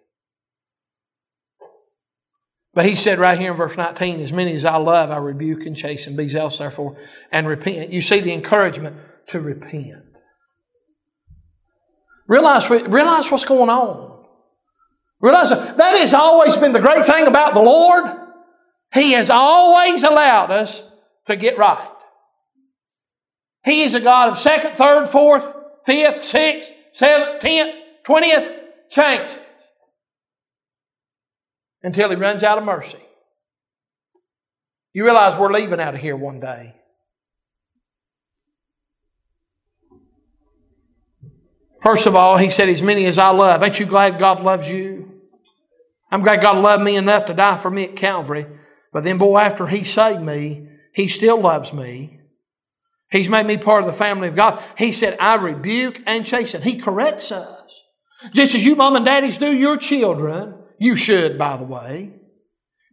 But 2.73 2.85
he 2.85 2.95
said 2.95 3.19
right 3.19 3.37
here 3.37 3.51
in 3.51 3.57
verse 3.57 3.75
19, 3.75 4.21
as 4.21 4.31
many 4.31 4.55
as 4.55 4.63
I 4.63 4.77
love, 4.77 5.11
I 5.11 5.17
rebuke 5.17 5.65
and 5.65 5.75
chasten. 5.75 6.15
Be 6.15 6.29
zealous, 6.29 6.57
therefore, 6.57 6.95
and 7.29 7.45
repent. 7.45 7.91
You 7.91 8.01
see 8.01 8.21
the 8.21 8.31
encouragement 8.31 8.95
to 9.27 9.39
repent. 9.39 10.05
Realize, 12.27 12.69
realize 12.69 13.29
what's 13.29 13.45
going 13.45 13.69
on. 13.69 14.25
Realize 15.19 15.49
that, 15.49 15.77
that 15.77 15.97
has 15.99 16.13
always 16.13 16.57
been 16.57 16.73
the 16.73 16.79
great 16.79 17.05
thing 17.05 17.27
about 17.27 17.53
the 17.53 17.61
Lord. 17.61 18.05
He 18.93 19.13
has 19.13 19.29
always 19.29 20.03
allowed 20.03 20.51
us 20.51 20.83
to 21.27 21.35
get 21.35 21.57
right. 21.57 21.89
He 23.63 23.83
is 23.83 23.93
a 23.93 23.99
God 23.99 24.29
of 24.29 24.39
second, 24.39 24.75
third, 24.75 25.07
fourth, 25.07 25.55
fifth, 25.85 26.23
sixth, 26.23 26.73
seventh, 26.91 27.41
tenth, 27.41 27.75
twentieth 28.03 28.49
chances 28.89 29.37
until 31.83 32.09
he 32.09 32.15
runs 32.15 32.43
out 32.43 32.57
of 32.57 32.63
mercy. 32.63 32.97
You 34.93 35.03
realize 35.03 35.37
we're 35.37 35.51
leaving 35.51 35.79
out 35.79 35.95
of 35.95 36.01
here 36.01 36.15
one 36.15 36.39
day. 36.39 36.75
First 41.81 42.05
of 42.05 42.15
all, 42.15 42.37
he 42.37 42.49
said, 42.49 42.69
As 42.69 42.83
many 42.83 43.05
as 43.05 43.17
I 43.17 43.29
love. 43.29 43.63
Ain't 43.63 43.79
you 43.79 43.85
glad 43.85 44.19
God 44.19 44.41
loves 44.41 44.69
you? 44.69 45.11
I'm 46.11 46.21
glad 46.21 46.41
God 46.41 46.61
loved 46.61 46.83
me 46.83 46.95
enough 46.95 47.25
to 47.25 47.33
die 47.33 47.57
for 47.57 47.71
me 47.71 47.85
at 47.85 47.95
Calvary. 47.95 48.45
But 48.93 49.03
then, 49.03 49.17
boy, 49.17 49.39
after 49.39 49.67
He 49.67 49.83
saved 49.83 50.21
me, 50.21 50.67
He 50.93 51.07
still 51.07 51.39
loves 51.39 51.73
me. 51.73 52.19
He's 53.09 53.29
made 53.29 53.45
me 53.45 53.57
part 53.57 53.83
of 53.83 53.87
the 53.87 53.93
family 53.93 54.27
of 54.27 54.35
God. 54.35 54.63
He 54.77 54.93
said, 54.93 55.17
I 55.19 55.35
rebuke 55.35 56.01
and 56.05 56.25
chasten. 56.25 56.61
He 56.61 56.77
corrects 56.77 57.31
us. 57.31 57.81
Just 58.31 58.55
as 58.55 58.65
you 58.65 58.75
mom 58.75 58.95
and 58.95 59.05
daddies 59.05 59.37
do 59.37 59.51
your 59.51 59.77
children, 59.77 60.55
you 60.79 60.95
should, 60.95 61.37
by 61.37 61.57
the 61.57 61.65
way. 61.65 62.13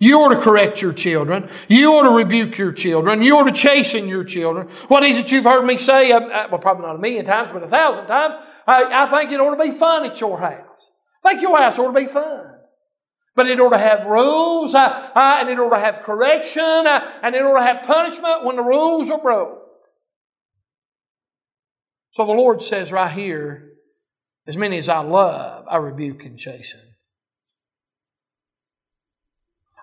You 0.00 0.18
ought 0.20 0.34
to 0.34 0.40
correct 0.40 0.80
your 0.80 0.92
children. 0.92 1.48
You 1.68 1.92
ought 1.92 2.04
to 2.04 2.10
rebuke 2.10 2.56
your 2.56 2.72
children. 2.72 3.20
You 3.20 3.36
ought 3.36 3.44
to 3.44 3.52
chasten 3.52 4.08
your 4.08 4.24
children. 4.24 4.68
What 4.88 5.02
is 5.02 5.18
it 5.18 5.30
you've 5.30 5.44
heard 5.44 5.64
me 5.64 5.76
say? 5.76 6.12
Uh, 6.12 6.20
uh, 6.20 6.48
well, 6.50 6.60
probably 6.60 6.86
not 6.86 6.96
a 6.96 6.98
million 6.98 7.24
times, 7.24 7.50
but 7.52 7.62
a 7.62 7.68
thousand 7.68 8.06
times. 8.06 8.34
I, 8.68 9.04
I 9.04 9.06
think 9.06 9.32
it 9.32 9.40
ought 9.40 9.56
to 9.56 9.64
be 9.64 9.70
fun 9.70 10.04
at 10.04 10.20
your 10.20 10.38
house. 10.38 10.90
I 11.24 11.30
think 11.30 11.42
your 11.42 11.56
house 11.56 11.78
ought 11.78 11.92
to 11.92 12.00
be 12.00 12.06
fun. 12.06 12.54
But 13.34 13.48
it 13.48 13.58
ought 13.58 13.70
to 13.70 13.78
have 13.78 14.06
rules, 14.06 14.74
uh, 14.74 15.10
uh, 15.14 15.38
and 15.40 15.48
it 15.48 15.58
ought 15.58 15.70
to 15.70 15.78
have 15.78 16.02
correction, 16.02 16.62
uh, 16.62 17.10
and 17.22 17.34
it 17.34 17.42
ought 17.42 17.58
to 17.58 17.62
have 17.62 17.82
punishment 17.84 18.44
when 18.44 18.56
the 18.56 18.62
rules 18.62 19.10
are 19.10 19.18
broke. 19.18 19.62
So 22.10 22.26
the 22.26 22.32
Lord 22.32 22.60
says 22.60 22.92
right 22.92 23.10
here, 23.10 23.72
as 24.46 24.56
many 24.56 24.76
as 24.76 24.88
I 24.88 25.00
love, 25.00 25.64
I 25.68 25.78
rebuke 25.78 26.24
and 26.24 26.38
chasten. 26.38 26.80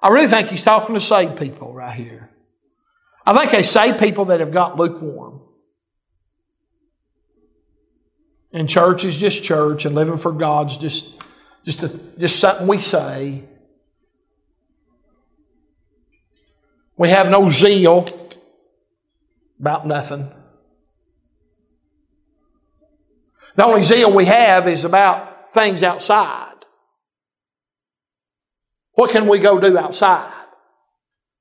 I 0.04 0.10
really 0.10 0.28
think 0.28 0.50
he's 0.50 0.62
talking 0.62 0.94
to 0.94 1.02
saved 1.02 1.40
people 1.40 1.74
right 1.74 1.96
here. 1.96 2.30
I 3.26 3.34
think 3.34 3.50
they 3.50 3.64
say 3.64 3.98
people 3.98 4.26
that 4.26 4.42
have 4.42 4.52
got 4.52 4.78
lukewarm. 4.78 5.45
And 8.56 8.70
church 8.70 9.03
is 9.03 9.18
just 9.18 9.43
church, 9.43 9.84
and 9.84 9.93
living 9.93 10.16
for 10.16 10.32
God's 10.32 10.78
just 10.78 11.22
just 11.66 11.84
a, 11.84 11.99
just 12.18 12.39
something 12.39 12.68
we 12.68 12.78
say. 12.78 13.43
We 16.95 17.10
have 17.10 17.30
no 17.30 17.49
zeal 17.49 18.06
about 19.60 19.86
nothing. 19.86 20.32
The 23.58 23.66
only 23.66 23.82
zeal 23.82 24.14
we 24.14 24.24
have 24.24 24.70
is 24.70 24.86
about 24.86 25.53
things 25.53 25.84
outside. 25.84 26.56
What 28.93 29.12
can 29.12 29.28
we 29.28 29.39
go 29.39 29.60
do 29.60 29.78
outside? 29.78 30.32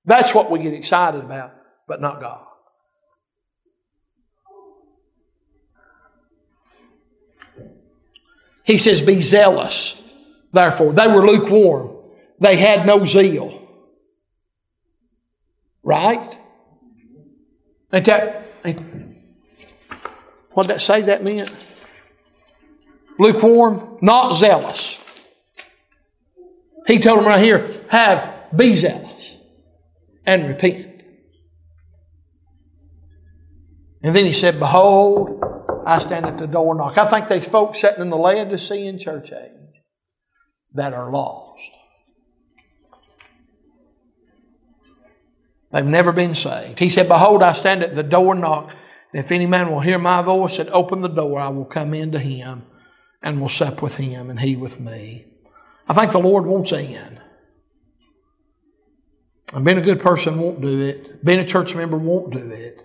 That's 0.05 0.35
what 0.35 0.51
we 0.51 0.59
get 0.59 0.75
excited 0.75 1.21
about, 1.21 1.55
but 1.87 2.01
not 2.01 2.21
God. 2.21 2.45
He 8.65 8.79
says, 8.79 9.01
Be 9.01 9.23
zealous. 9.23 10.01
Therefore, 10.53 10.93
they 10.93 11.07
were 11.07 11.27
lukewarm. 11.27 11.97
They 12.41 12.57
had 12.57 12.87
no 12.87 13.05
zeal. 13.05 13.61
Right? 15.83 16.39
Ain't 17.93 18.07
that, 18.07 18.43
ain't, 18.65 18.81
what 20.53 20.67
did 20.67 20.77
that 20.77 20.81
say 20.81 21.03
that 21.03 21.23
meant? 21.23 21.53
Lukewarm, 23.19 23.99
not 24.01 24.35
zealous. 24.35 25.01
He 26.87 26.99
told 26.99 27.21
them 27.21 27.27
right 27.27 27.43
here, 27.43 27.85
have, 27.89 28.51
be 28.55 28.75
zealous 28.75 29.39
and 30.27 30.49
repent. 30.49 31.03
And 34.03 34.15
then 34.15 34.27
he 34.27 34.33
said, 34.33 34.59
Behold, 34.59 35.64
I 35.87 35.99
stand 35.99 36.27
at 36.27 36.39
the 36.39 36.47
door 36.47 36.71
and 36.71 36.79
knock. 36.79 36.99
I 36.99 37.07
think 37.07 37.29
there's 37.29 37.47
folks 37.47 37.81
sitting 37.81 38.01
in 38.01 38.11
the 38.11 38.17
Laodicean 38.17 38.99
church 38.99 39.33
age 39.33 39.83
that 40.75 40.93
are 40.93 41.11
lost. 41.11 41.71
They've 45.73 45.85
never 45.85 46.13
been 46.13 46.35
saved. 46.35 46.79
He 46.79 46.89
said, 46.89 47.09
Behold, 47.09 47.43
I 47.43 47.53
stand 47.53 47.83
at 47.83 47.95
the 47.95 48.03
door 48.03 48.33
and 48.33 48.41
knock. 48.41 48.71
And 49.13 49.25
if 49.25 49.33
any 49.33 49.47
man 49.47 49.71
will 49.71 49.81
hear 49.81 49.99
my 49.99 50.23
voice 50.23 50.59
and 50.59 50.71
open 50.71 51.03
the 51.03 51.09
door, 51.09 51.41
I 51.41 51.49
will 51.49 51.65
come 51.65 51.95
in 51.95 52.13
to 52.13 52.19
him 52.19 52.65
and 53.23 53.41
will 53.41 53.49
sup 53.49 53.83
with 53.83 53.97
him 53.97 54.31
and 54.31 54.41
he 54.41 54.55
with 54.55 54.79
me. 54.79 55.27
I 55.89 55.95
think 55.95 56.13
the 56.13 56.19
Lord 56.19 56.47
wants 56.47 56.73
in. 56.73 57.21
And 59.53 59.65
being 59.65 59.79
a 59.79 59.83
good 59.83 60.01
person 60.01 60.39
won't 60.39 60.61
do 60.61 60.81
it. 60.81 61.25
Being 61.25 61.41
a 61.41 61.47
church 61.47 61.75
member 61.75 61.97
won't 61.97 62.33
do 62.33 62.51
it. 62.51 62.85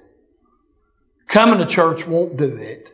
Coming 1.30 1.60
to 1.60 1.66
church 1.66 2.08
won't 2.08 2.38
do 2.38 2.58
it. 2.58 2.92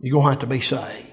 You're 0.00 0.12
going 0.12 0.26
to 0.26 0.30
have 0.30 0.38
to 0.40 0.46
be 0.46 0.60
saved. 0.60 1.06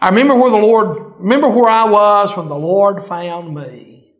I 0.00 0.08
remember 0.08 0.34
where 0.34 0.50
the 0.50 0.56
Lord, 0.56 1.14
remember 1.18 1.48
where 1.48 1.68
I 1.68 1.84
was 1.84 2.36
when 2.36 2.48
the 2.48 2.58
Lord 2.58 3.04
found 3.04 3.54
me. 3.54 4.14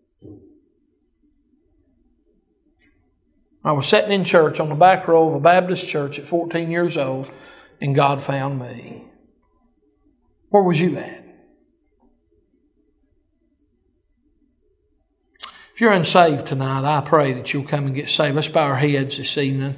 I 3.65 3.73
was 3.73 3.89
sitting 3.89 4.13
in 4.13 4.25
church 4.25 4.61
on 4.61 4.69
the 4.69 4.75
back 4.75 5.09
row 5.09 5.29
of 5.29 5.35
a 5.35 5.41
Baptist 5.41 5.89
church 5.89 6.19
at 6.19 6.25
14 6.25 6.71
years 6.71 6.97
old, 6.97 7.31
and 7.81 7.95
God 7.95 8.23
found 8.23 8.61
me. 8.61 9.07
Where 10.51 10.63
was 10.63 10.81
you 10.81 10.97
at? 10.97 11.25
If 15.81 15.85
you're 15.85 15.93
unsaved 15.93 16.47
tonight, 16.47 16.85
I 16.85 17.01
pray 17.01 17.33
that 17.33 17.55
you'll 17.55 17.65
come 17.65 17.87
and 17.87 17.95
get 17.95 18.11
saved. 18.11 18.37
Let's 18.37 18.49
bow 18.49 18.67
our 18.67 18.77
heads 18.77 19.17
this 19.17 19.39
evening. 19.39 19.77